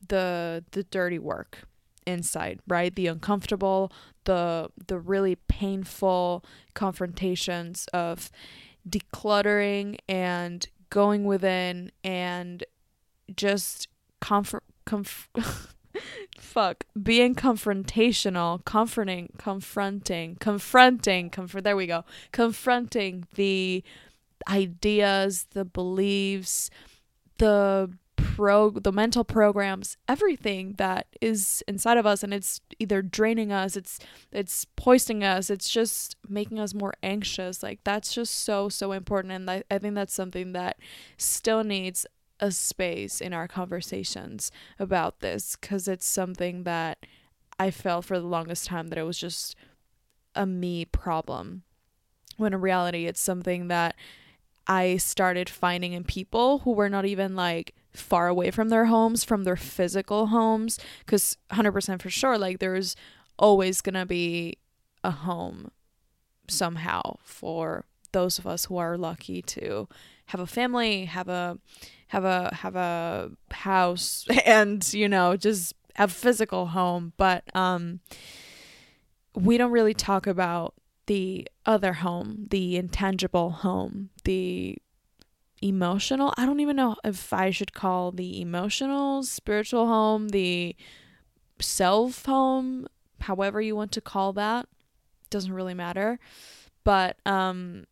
the 0.08 0.64
the 0.72 0.84
dirty 0.84 1.20
work 1.20 1.64
inside, 2.06 2.60
right? 2.68 2.96
The 2.96 3.08
uncomfortable, 3.08 3.92
the 4.26 4.70
the 4.88 5.00
really 5.00 5.36
painful 5.36 6.44
confrontations 6.74 7.88
of 7.94 8.32
decluttering 8.88 9.98
and 10.08 10.68
going 10.90 11.26
within 11.26 11.92
and 12.04 12.64
just 13.36 13.88
comfort 14.20 14.64
comf- 14.86 15.28
fuck. 16.40 16.86
Being 17.02 17.36
confrontational. 17.36 18.64
Comforting. 18.66 19.34
Confronting. 19.38 20.38
Confronting. 20.40 21.30
Comfort 21.30 21.64
there 21.64 21.76
we 21.76 21.88
go. 21.88 22.04
Confronting 22.32 23.28
the 23.36 23.84
ideas 24.48 25.48
the 25.52 25.66
beliefs 25.66 26.70
the 27.40 27.92
pro 28.16 28.70
the 28.70 28.92
mental 28.92 29.24
programs 29.24 29.98
everything 30.08 30.74
that 30.78 31.08
is 31.22 31.64
inside 31.68 31.98
of 31.98 32.06
us 32.06 32.24
and 32.24 32.34
it's 32.34 32.62
either 32.78 33.02
draining 33.02 33.52
us 33.52 33.76
it's 33.76 34.00
it's 34.32 34.66
poisoning 34.76 35.24
us 35.24 35.50
it's 35.50 35.70
just 35.70 36.16
making 36.28 36.60
us 36.60 36.74
more 36.74 36.94
anxious. 37.04 37.64
Like 37.64 37.80
that's 37.84 38.14
just 38.14 38.44
so 38.44 38.70
so 38.70 38.92
important 38.92 39.34
and 39.34 39.50
I, 39.50 39.64
I 39.72 39.78
think 39.78 39.96
that's 39.96 40.14
something 40.14 40.54
that 40.54 40.78
still 41.18 41.64
needs 41.64 42.06
a 42.40 42.52
space 42.52 43.22
in 43.22 43.34
our 43.34 43.48
conversations 43.48 44.52
about 44.78 45.20
this 45.20 45.56
because 45.56 45.88
it's 45.88 46.08
something 46.08 46.64
that 46.64 47.06
I 47.60 47.72
felt 47.72 48.06
for 48.06 48.20
the 48.20 48.26
longest 48.26 48.66
time 48.66 48.88
that 48.88 48.98
it 48.98 49.04
was 49.04 49.18
just 49.18 49.56
a 50.36 50.46
me 50.46 50.86
problem. 50.86 51.64
When 52.38 52.54
in 52.54 52.62
reality, 52.62 53.06
it's 53.06 53.20
something 53.20 53.68
that 53.68 53.96
I 54.66 54.98
started 54.98 55.50
finding 55.50 55.94
in 55.94 56.04
people 56.04 56.60
who 56.60 56.72
were 56.72 56.90
not 56.90 57.06
even 57.06 57.36
like 57.36 57.76
far 57.92 58.28
away 58.28 58.52
from 58.52 58.70
their 58.70 58.86
homes, 58.86 59.24
from 59.24 59.44
their 59.44 59.58
physical 59.58 60.28
homes. 60.28 60.80
Because 61.00 61.38
100% 61.52 62.02
for 62.02 62.10
sure, 62.10 62.38
like 62.38 62.60
there's 62.60 62.96
always 63.38 63.82
going 63.82 63.96
to 63.96 64.06
be 64.06 64.58
a 65.04 65.12
home 65.12 65.72
somehow 66.48 67.18
for 67.24 67.86
those 68.12 68.40
of 68.40 68.48
us 68.48 68.66
who 68.66 68.78
are 68.78 68.98
lucky 68.98 69.42
to 69.42 69.88
have 70.28 70.40
a 70.40 70.48
family, 70.48 71.06
have 71.06 71.28
a 71.28 71.58
have 72.10 72.24
a 72.24 72.54
have 72.56 72.76
a 72.76 73.32
house 73.52 74.26
and 74.46 74.94
you 74.94 75.08
know 75.10 75.36
just 75.36 75.74
have 75.96 76.12
a 76.12 76.14
physical 76.14 76.68
home 76.68 77.14
but 77.18 77.44
um 77.56 78.00
we 79.36 79.58
don't 79.58 79.72
really 79.72 79.94
talk 79.94 80.28
about 80.28 80.74
the 81.08 81.48
other 81.66 81.94
home 81.94 82.48
the 82.52 82.78
intangible 82.78 83.50
home 83.50 84.10
the 84.24 84.78
emotional 85.62 86.34
i 86.38 86.46
don't 86.46 86.60
even 86.60 86.76
know 86.76 86.96
if 87.04 87.34
i 87.34 87.50
should 87.50 87.74
call 87.74 88.12
the 88.12 88.40
emotional 88.40 89.24
spiritual 89.24 89.88
home 89.88 90.30
the 90.30 90.76
self 91.60 92.26
home 92.26 92.88
however 93.22 93.60
you 93.60 93.76
want 93.76 93.92
to 93.92 94.00
call 94.00 94.32
that 94.32 94.68
doesn't 95.30 95.54
really 95.54 95.74
matter. 95.74 96.20
But 96.84 97.18
um 97.26 97.86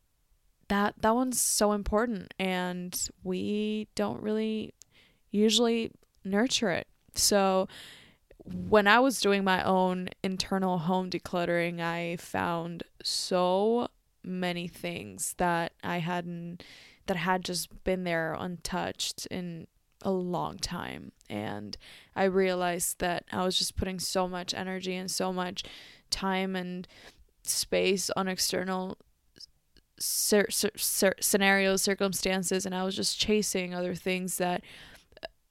that 0.70 0.96
that 1.02 1.16
one's 1.16 1.40
so 1.40 1.72
important 1.72 2.34
and 2.40 3.10
we 3.24 3.88
don't 3.96 4.22
really 4.22 4.74
usually 5.32 5.92
nurture 6.24 6.72
it. 6.72 6.88
So 7.16 7.68
when 8.46 8.88
I 8.88 9.00
was 9.00 9.20
doing 9.20 9.44
my 9.44 9.64
own 9.64 10.10
internal 10.24 10.78
home 10.78 11.10
decluttering, 11.10 11.82
I 11.82 12.18
found 12.18 12.84
so 13.04 13.90
many 14.24 14.68
things 14.68 15.36
that 15.38 15.74
I 15.84 15.98
hadn't 15.98 16.64
that 17.08 17.18
had 17.18 17.44
just 17.46 17.84
been 17.84 18.04
there 18.04 18.36
untouched 18.38 19.26
in 19.28 19.68
a 20.02 20.12
long 20.12 20.58
time 20.58 21.12
and 21.30 21.76
I 22.16 22.26
realized 22.26 23.00
that 23.00 23.24
I 23.32 23.44
was 23.44 23.58
just 23.58 23.76
putting 23.76 24.00
so 24.00 24.28
much 24.28 24.54
energy 24.54 24.96
and 24.96 25.10
so 25.10 25.34
much 25.34 25.64
time 26.12 26.56
and 26.56 26.88
space 27.44 28.10
on 28.16 28.28
external 28.28 28.98
cer- 30.00 30.50
cer- 30.50 31.16
scenarios 31.20 31.82
circumstances 31.82 32.66
and 32.66 32.76
I 32.76 32.84
was 32.84 32.96
just 32.96 33.20
chasing 33.20 33.74
other 33.74 33.96
things 33.96 34.38
that 34.38 34.64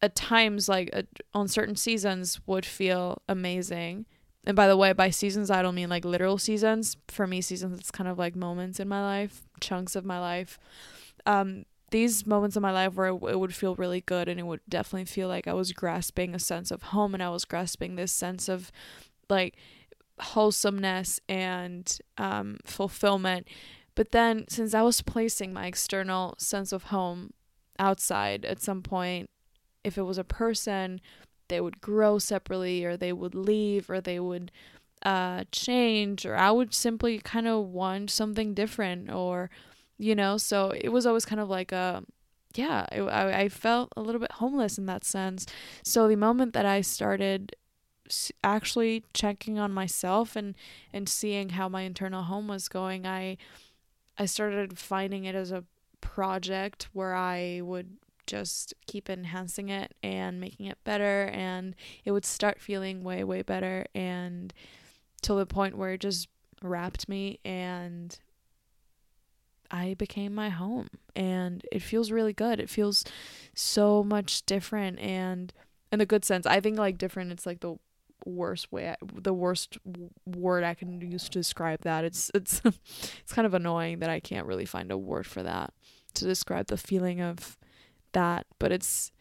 at 0.03 0.15
times 0.15 0.69
like 0.69 0.91
uh, 0.93 1.03
on 1.35 1.49
certain 1.49 1.77
seasons 1.77 2.41
would 2.47 2.67
feel 2.67 3.23
amazing. 3.29 4.07
And 4.45 4.55
by 4.55 4.69
the 4.69 4.77
way 4.77 4.93
by 4.93 5.11
seasons 5.11 5.51
i 5.51 5.63
don't 5.63 5.75
mean 5.75 5.89
like 5.89 6.05
literal 6.05 6.39
seasons. 6.39 6.97
For 7.09 7.27
me 7.27 7.41
seasons 7.41 7.79
it's 7.79 7.91
kind 7.91 8.09
of 8.09 8.19
like 8.19 8.37
moments 8.37 8.79
in 8.79 8.89
my 8.89 9.03
life 9.03 9.43
chunks 9.61 9.97
of 9.97 10.05
my 10.05 10.21
life. 10.21 10.59
Um 11.25 11.65
these 11.91 12.27
moments 12.27 12.57
in 12.57 12.63
my 12.63 12.73
life 12.73 12.95
where 12.95 13.07
it 13.07 13.39
would 13.39 13.55
feel 13.55 13.77
really 13.77 14.01
good 14.01 14.29
and 14.29 14.41
it 14.41 14.43
would 14.43 14.61
definitely 14.69 15.05
feel 15.05 15.29
like 15.29 15.47
i 15.47 15.53
was 15.53 15.73
grasping 15.73 16.35
a 16.35 16.39
sense 16.39 16.71
of 16.71 16.83
home 16.83 17.15
and 17.15 17.23
i 17.23 17.29
was 17.29 17.45
grasping 17.45 17.95
this 17.95 18.13
sense 18.13 18.49
of 18.49 18.73
like 19.31 19.57
wholesomeness 20.19 21.21
and 21.29 21.99
um 22.19 22.57
fulfillment 22.65 23.47
but 23.97 24.13
then 24.13 24.45
since 24.49 24.73
i 24.73 24.83
was 24.83 25.03
placing 25.03 25.53
my 25.53 25.67
external 25.67 26.35
sense 26.39 26.71
of 26.71 26.85
home 26.85 27.33
outside 27.79 28.45
at 28.45 28.63
some 28.63 28.83
point 28.83 29.29
if 29.87 29.97
it 29.97 30.03
was 30.03 30.19
a 30.19 30.25
person, 30.25 31.01
they 31.49 31.61
would 31.61 31.81
grow 31.81 32.19
separately 32.19 32.85
or 32.85 32.97
they 32.97 33.13
would 33.13 33.37
leave 33.37 33.89
or 33.89 34.01
they 34.01 34.19
would 34.19 34.51
uh, 35.03 35.45
change 35.53 36.27
or 36.27 36.37
I 36.37 36.51
would 36.51 36.75
simply 36.75 37.21
kind 37.21 37.47
of 37.47 37.67
want 37.67 38.11
something 38.11 38.53
different 38.53 39.13
or, 39.13 39.49
you 39.97 40.17
know, 40.17 40.39
so 40.39 40.73
it 40.75 40.89
was 40.89 41.07
always 41.07 41.25
kind 41.25 41.41
of 41.41 41.49
like 41.49 41.71
a, 41.71 42.03
yeah, 42.57 42.85
it, 42.91 43.03
I, 43.03 43.43
I 43.43 43.49
felt 43.49 43.93
a 43.97 44.03
little 44.03 44.21
bit 44.21 44.33
homeless 44.33 44.77
in 44.77 44.87
that 44.87 45.05
sense. 45.05 45.47
So 45.85 46.09
the 46.09 46.17
moment 46.17 46.53
that 46.55 46.67
I 46.67 46.81
started 46.81 47.55
actually 48.43 49.05
checking 49.15 49.59
on 49.59 49.73
myself 49.73 50.37
and 50.37 50.55
and 50.93 51.09
seeing 51.09 51.51
how 51.51 51.69
my 51.69 51.83
internal 51.83 52.23
home 52.23 52.47
was 52.47 52.69
going 52.69 53.05
i 53.05 53.37
i 54.19 54.25
started 54.25 54.79
finding 54.79 55.25
it 55.25 55.35
as 55.35 55.51
a 55.51 55.65
project 56.01 56.89
where 56.93 57.15
i 57.15 57.61
would 57.63 57.97
just 58.27 58.75
keep 58.87 59.09
enhancing 59.09 59.69
it 59.69 59.95
and 60.03 60.41
making 60.41 60.67
it 60.67 60.79
better 60.85 61.31
and 61.33 61.75
it 62.05 62.11
would 62.11 62.25
start 62.25 62.61
feeling 62.61 63.05
way 63.05 63.23
way 63.23 63.43
better 63.43 63.87
and 63.95 64.53
till 65.23 65.37
the 65.37 65.47
point 65.47 65.77
where 65.77 65.93
it 65.93 66.01
just 66.01 66.29
wrapped 66.63 67.09
me 67.09 67.39
and 67.45 68.19
I 69.71 69.95
became 69.95 70.35
my 70.35 70.49
home 70.49 70.89
and 71.15 71.65
it 71.73 71.83
feels 71.83 72.11
really 72.11 72.33
good. 72.33 72.61
It 72.61 72.71
feels 72.71 73.05
so 73.55 74.05
much 74.05 74.45
different 74.47 74.99
and 75.01 75.53
in 75.93 75.99
the 75.99 76.07
good 76.07 76.25
sense. 76.25 76.47
I 76.47 76.61
think 76.61 76.79
like 76.79 76.99
different 76.99 77.33
it's 77.33 77.47
like 77.47 77.61
the 77.61 77.77
worst 78.27 78.71
way 78.73 78.95
the 79.15 79.33
worst 79.33 79.79
word 80.27 80.65
I 80.65 80.75
can 80.75 81.01
use 81.01 81.25
to 81.25 81.31
describe 81.31 81.83
that. 81.83 82.05
It's 82.05 82.31
it's 82.35 82.61
it's 82.65 83.33
kind 83.33 83.47
of 83.47 83.55
annoying 83.55 84.01
that 84.01 84.11
I 84.11 84.21
can't 84.21 84.47
really 84.47 84.67
find 84.67 84.91
a 84.91 84.99
word 84.99 85.27
for 85.27 85.43
that 85.43 85.73
to 86.15 86.25
describe 86.25 86.67
the 86.67 86.77
feeling 86.77 87.21
of 87.21 87.57
that, 88.13 88.47
but 88.59 88.73
it's 88.73 89.13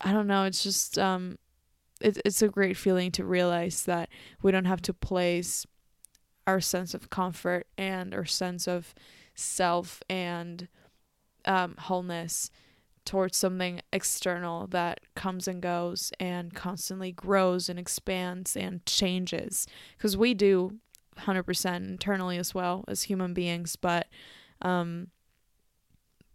I 0.00 0.12
don't 0.12 0.26
know, 0.26 0.44
it's 0.44 0.62
just 0.62 0.98
um 0.98 1.38
it's 2.00 2.18
it's 2.24 2.42
a 2.42 2.48
great 2.48 2.76
feeling 2.76 3.10
to 3.12 3.24
realize 3.24 3.84
that 3.84 4.08
we 4.42 4.52
don't 4.52 4.64
have 4.64 4.82
to 4.82 4.94
place 4.94 5.66
our 6.46 6.60
sense 6.60 6.94
of 6.94 7.10
comfort 7.10 7.66
and 7.76 8.14
our 8.14 8.24
sense 8.24 8.66
of 8.66 8.94
self 9.34 10.02
and 10.08 10.68
um, 11.44 11.74
wholeness 11.78 12.50
towards 13.08 13.38
something 13.38 13.80
external 13.90 14.66
that 14.66 15.00
comes 15.14 15.48
and 15.48 15.62
goes 15.62 16.12
and 16.20 16.54
constantly 16.54 17.10
grows 17.10 17.70
and 17.70 17.78
expands 17.78 18.54
and 18.54 18.84
changes. 18.84 19.66
Because 19.96 20.14
we 20.14 20.34
do 20.34 20.74
100% 21.16 21.76
internally 21.76 22.36
as 22.36 22.54
well 22.54 22.84
as 22.86 23.04
human 23.04 23.32
beings 23.32 23.74
but 23.74 24.06
um 24.62 25.08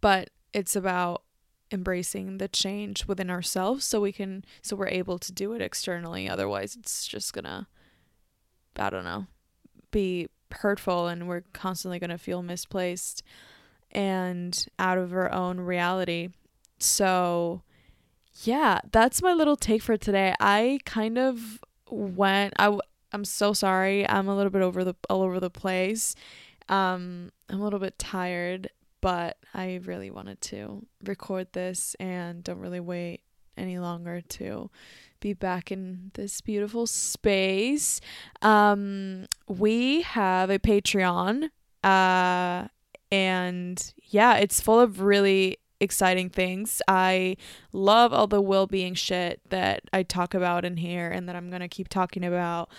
but 0.02 0.28
it's 0.52 0.76
about 0.76 1.22
embracing 1.70 2.36
the 2.36 2.48
change 2.48 3.06
within 3.06 3.30
ourselves 3.30 3.84
so 3.84 4.00
we 4.00 4.12
can 4.12 4.44
so 4.60 4.74
we're 4.74 4.88
able 4.88 5.18
to 5.18 5.30
do 5.30 5.52
it 5.52 5.62
externally. 5.62 6.28
Otherwise 6.28 6.76
it's 6.76 7.06
just 7.06 7.32
gonna 7.32 7.68
i 8.76 8.90
don't 8.90 9.04
know 9.04 9.26
be 9.92 10.26
hurtful 10.50 11.06
and 11.06 11.28
we're 11.28 11.44
constantly 11.52 12.00
gonna 12.00 12.18
feel 12.18 12.42
misplaced 12.42 13.22
and 13.92 14.66
out 14.80 14.98
of 14.98 15.12
our 15.12 15.32
own 15.32 15.60
reality 15.60 16.30
so 16.78 17.62
yeah 18.42 18.80
that's 18.92 19.22
my 19.22 19.32
little 19.32 19.56
take 19.56 19.82
for 19.82 19.96
today. 19.96 20.34
I 20.40 20.80
kind 20.84 21.18
of 21.18 21.60
went 21.90 22.54
i 22.58 22.76
i'm 23.12 23.24
so 23.24 23.52
sorry. 23.52 24.08
I'm 24.08 24.28
a 24.28 24.36
little 24.36 24.50
bit 24.50 24.62
over 24.62 24.84
the 24.84 24.94
all 25.08 25.22
over 25.22 25.40
the 25.40 25.50
place. 25.50 26.14
Um 26.68 27.30
i'm 27.48 27.60
a 27.60 27.64
little 27.64 27.80
bit 27.80 27.98
tired 27.98 28.70
but 29.04 29.36
I 29.52 29.80
really 29.84 30.10
wanted 30.10 30.40
to 30.40 30.86
record 31.04 31.48
this 31.52 31.94
and 32.00 32.42
don't 32.42 32.58
really 32.58 32.80
wait 32.80 33.20
any 33.54 33.78
longer 33.78 34.22
to 34.22 34.70
be 35.20 35.34
back 35.34 35.70
in 35.70 36.10
this 36.14 36.40
beautiful 36.40 36.86
space. 36.86 38.00
Um, 38.40 39.26
we 39.46 40.00
have 40.00 40.48
a 40.48 40.58
Patreon, 40.58 41.50
uh, 41.82 42.68
and 43.12 43.94
yeah, 44.04 44.36
it's 44.36 44.62
full 44.62 44.80
of 44.80 45.02
really 45.02 45.58
exciting 45.84 46.30
things. 46.30 46.82
I 46.88 47.36
love 47.72 48.12
all 48.12 48.26
the 48.26 48.40
well 48.40 48.66
being 48.66 48.94
shit 48.94 49.40
that 49.50 49.82
I 49.92 50.02
talk 50.02 50.34
about 50.34 50.64
in 50.64 50.78
here 50.78 51.08
and 51.08 51.28
that 51.28 51.36
I'm 51.36 51.50
gonna 51.50 51.68
keep 51.68 51.88
talking 51.88 52.24
about. 52.24 52.70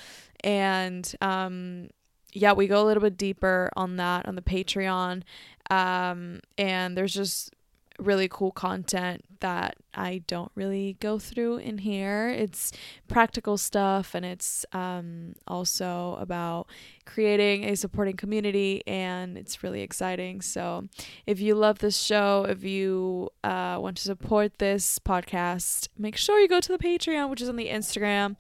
And 0.44 1.10
um, 1.22 1.90
yeah, 2.34 2.52
we 2.52 2.68
go 2.68 2.84
a 2.84 2.86
little 2.86 3.02
bit 3.02 3.18
deeper 3.18 3.72
on 3.78 3.96
that 3.96 4.28
on 4.28 4.36
the 4.36 4.42
Patreon. 4.42 5.24
Um, 5.70 6.42
and 6.58 6.98
there's 6.98 7.14
just 7.14 7.55
really 8.00 8.28
cool 8.28 8.52
content 8.52 9.24
that 9.40 9.76
I 9.94 10.24
don't 10.28 10.52
really 10.56 10.98
go 11.00 11.20
through 11.20 11.58
in 11.58 11.80
here. 11.80 12.30
It's 12.30 12.72
practical 13.08 13.58
stuff 13.58 14.16
and 14.16 14.26
it's 14.26 14.66
um, 14.74 15.36
also 15.48 16.18
about 16.20 16.68
creating 17.06 17.64
a 17.66 17.76
supporting 17.76 18.16
community, 18.16 18.82
and 18.88 19.38
it's 19.38 19.64
really 19.64 19.82
exciting. 19.82 20.42
So, 20.42 20.88
if 21.26 21.40
you 21.40 21.56
love 21.56 21.80
this 21.80 21.98
show, 21.98 22.46
if 22.50 22.64
you 22.64 23.30
uh, 23.44 23.78
want 23.80 23.98
to 23.98 24.04
support 24.04 24.60
this 24.60 25.00
podcast, 25.00 25.88
make 25.98 26.18
sure 26.18 26.40
you 26.40 26.48
go 26.48 26.60
to 26.60 26.72
the 26.72 26.78
Patreon, 26.78 27.30
which 27.30 27.42
is 27.42 27.50
on 27.50 27.56
the 27.56 27.68
Instagram 27.68 28.36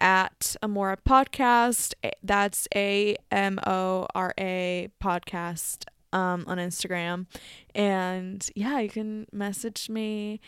at 0.00 0.56
Amora 0.62 0.98
Podcast. 1.06 1.94
That's 2.22 2.68
A 2.74 3.16
M 3.30 3.58
O 3.66 4.06
R 4.14 4.34
A 4.38 4.88
Podcast 5.02 5.84
um, 6.16 6.44
on 6.46 6.56
Instagram. 6.56 7.26
And 7.74 8.48
yeah, 8.56 8.78
you 8.80 8.88
can 8.88 9.26
message 9.32 9.90
me 9.90 10.40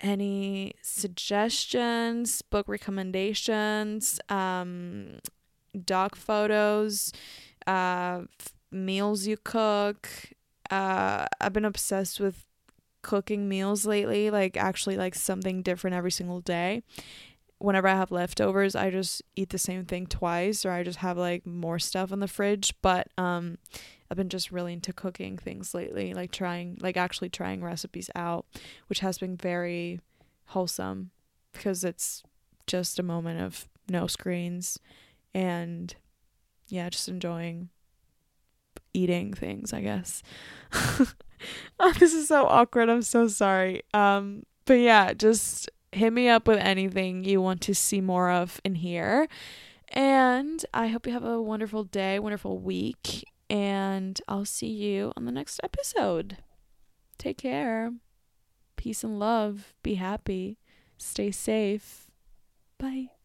any 0.00 0.72
suggestions, 0.80 2.40
book 2.42 2.66
recommendations, 2.66 4.18
um, 4.30 5.18
dog 5.84 6.16
photos, 6.16 7.12
uh, 7.66 8.22
f- 8.40 8.54
meals 8.72 9.26
you 9.26 9.36
cook. 9.36 10.08
Uh, 10.70 11.26
I've 11.40 11.52
been 11.52 11.66
obsessed 11.66 12.18
with 12.18 12.46
cooking 13.02 13.48
meals 13.48 13.84
lately, 13.84 14.30
like 14.30 14.56
actually 14.56 14.96
like 14.96 15.14
something 15.14 15.62
different 15.62 15.94
every 15.94 16.10
single 16.10 16.40
day. 16.40 16.82
Whenever 17.58 17.88
I 17.88 17.94
have 17.94 18.10
leftovers, 18.10 18.74
I 18.76 18.90
just 18.90 19.22
eat 19.34 19.48
the 19.48 19.58
same 19.58 19.84
thing 19.84 20.06
twice 20.06 20.64
or 20.64 20.72
I 20.72 20.82
just 20.82 20.98
have 20.98 21.16
like 21.16 21.46
more 21.46 21.78
stuff 21.78 22.12
in 22.12 22.20
the 22.20 22.28
fridge, 22.28 22.74
but 22.82 23.08
um 23.16 23.58
I've 24.10 24.16
been 24.16 24.28
just 24.28 24.52
really 24.52 24.72
into 24.72 24.92
cooking 24.92 25.36
things 25.36 25.74
lately, 25.74 26.14
like 26.14 26.30
trying, 26.30 26.78
like 26.80 26.96
actually 26.96 27.28
trying 27.28 27.62
recipes 27.62 28.08
out, 28.14 28.46
which 28.86 29.00
has 29.00 29.18
been 29.18 29.36
very 29.36 30.00
wholesome 30.46 31.10
because 31.52 31.82
it's 31.82 32.22
just 32.66 32.98
a 32.98 33.02
moment 33.02 33.40
of 33.40 33.68
no 33.88 34.06
screens 34.06 34.78
and 35.34 35.94
yeah, 36.68 36.88
just 36.88 37.08
enjoying 37.08 37.70
eating 38.94 39.32
things, 39.34 39.72
I 39.72 39.80
guess. 39.80 40.22
oh, 40.72 41.92
this 41.98 42.14
is 42.14 42.28
so 42.28 42.46
awkward. 42.46 42.88
I'm 42.88 43.02
so 43.02 43.28
sorry. 43.28 43.82
Um, 43.92 44.44
but 44.64 44.74
yeah, 44.74 45.12
just 45.12 45.70
hit 45.96 46.12
me 46.12 46.28
up 46.28 46.46
with 46.46 46.58
anything 46.58 47.24
you 47.24 47.40
want 47.40 47.60
to 47.62 47.74
see 47.74 48.00
more 48.00 48.30
of 48.30 48.60
in 48.64 48.76
here. 48.76 49.28
And 49.88 50.64
I 50.74 50.88
hope 50.88 51.06
you 51.06 51.12
have 51.12 51.24
a 51.24 51.40
wonderful 51.40 51.84
day, 51.84 52.18
wonderful 52.18 52.58
week, 52.58 53.24
and 53.48 54.20
I'll 54.28 54.44
see 54.44 54.68
you 54.68 55.12
on 55.16 55.24
the 55.24 55.32
next 55.32 55.60
episode. 55.62 56.38
Take 57.18 57.38
care. 57.38 57.92
Peace 58.76 59.04
and 59.04 59.18
love. 59.18 59.74
Be 59.82 59.94
happy. 59.94 60.58
Stay 60.98 61.30
safe. 61.30 62.10
Bye. 62.78 63.15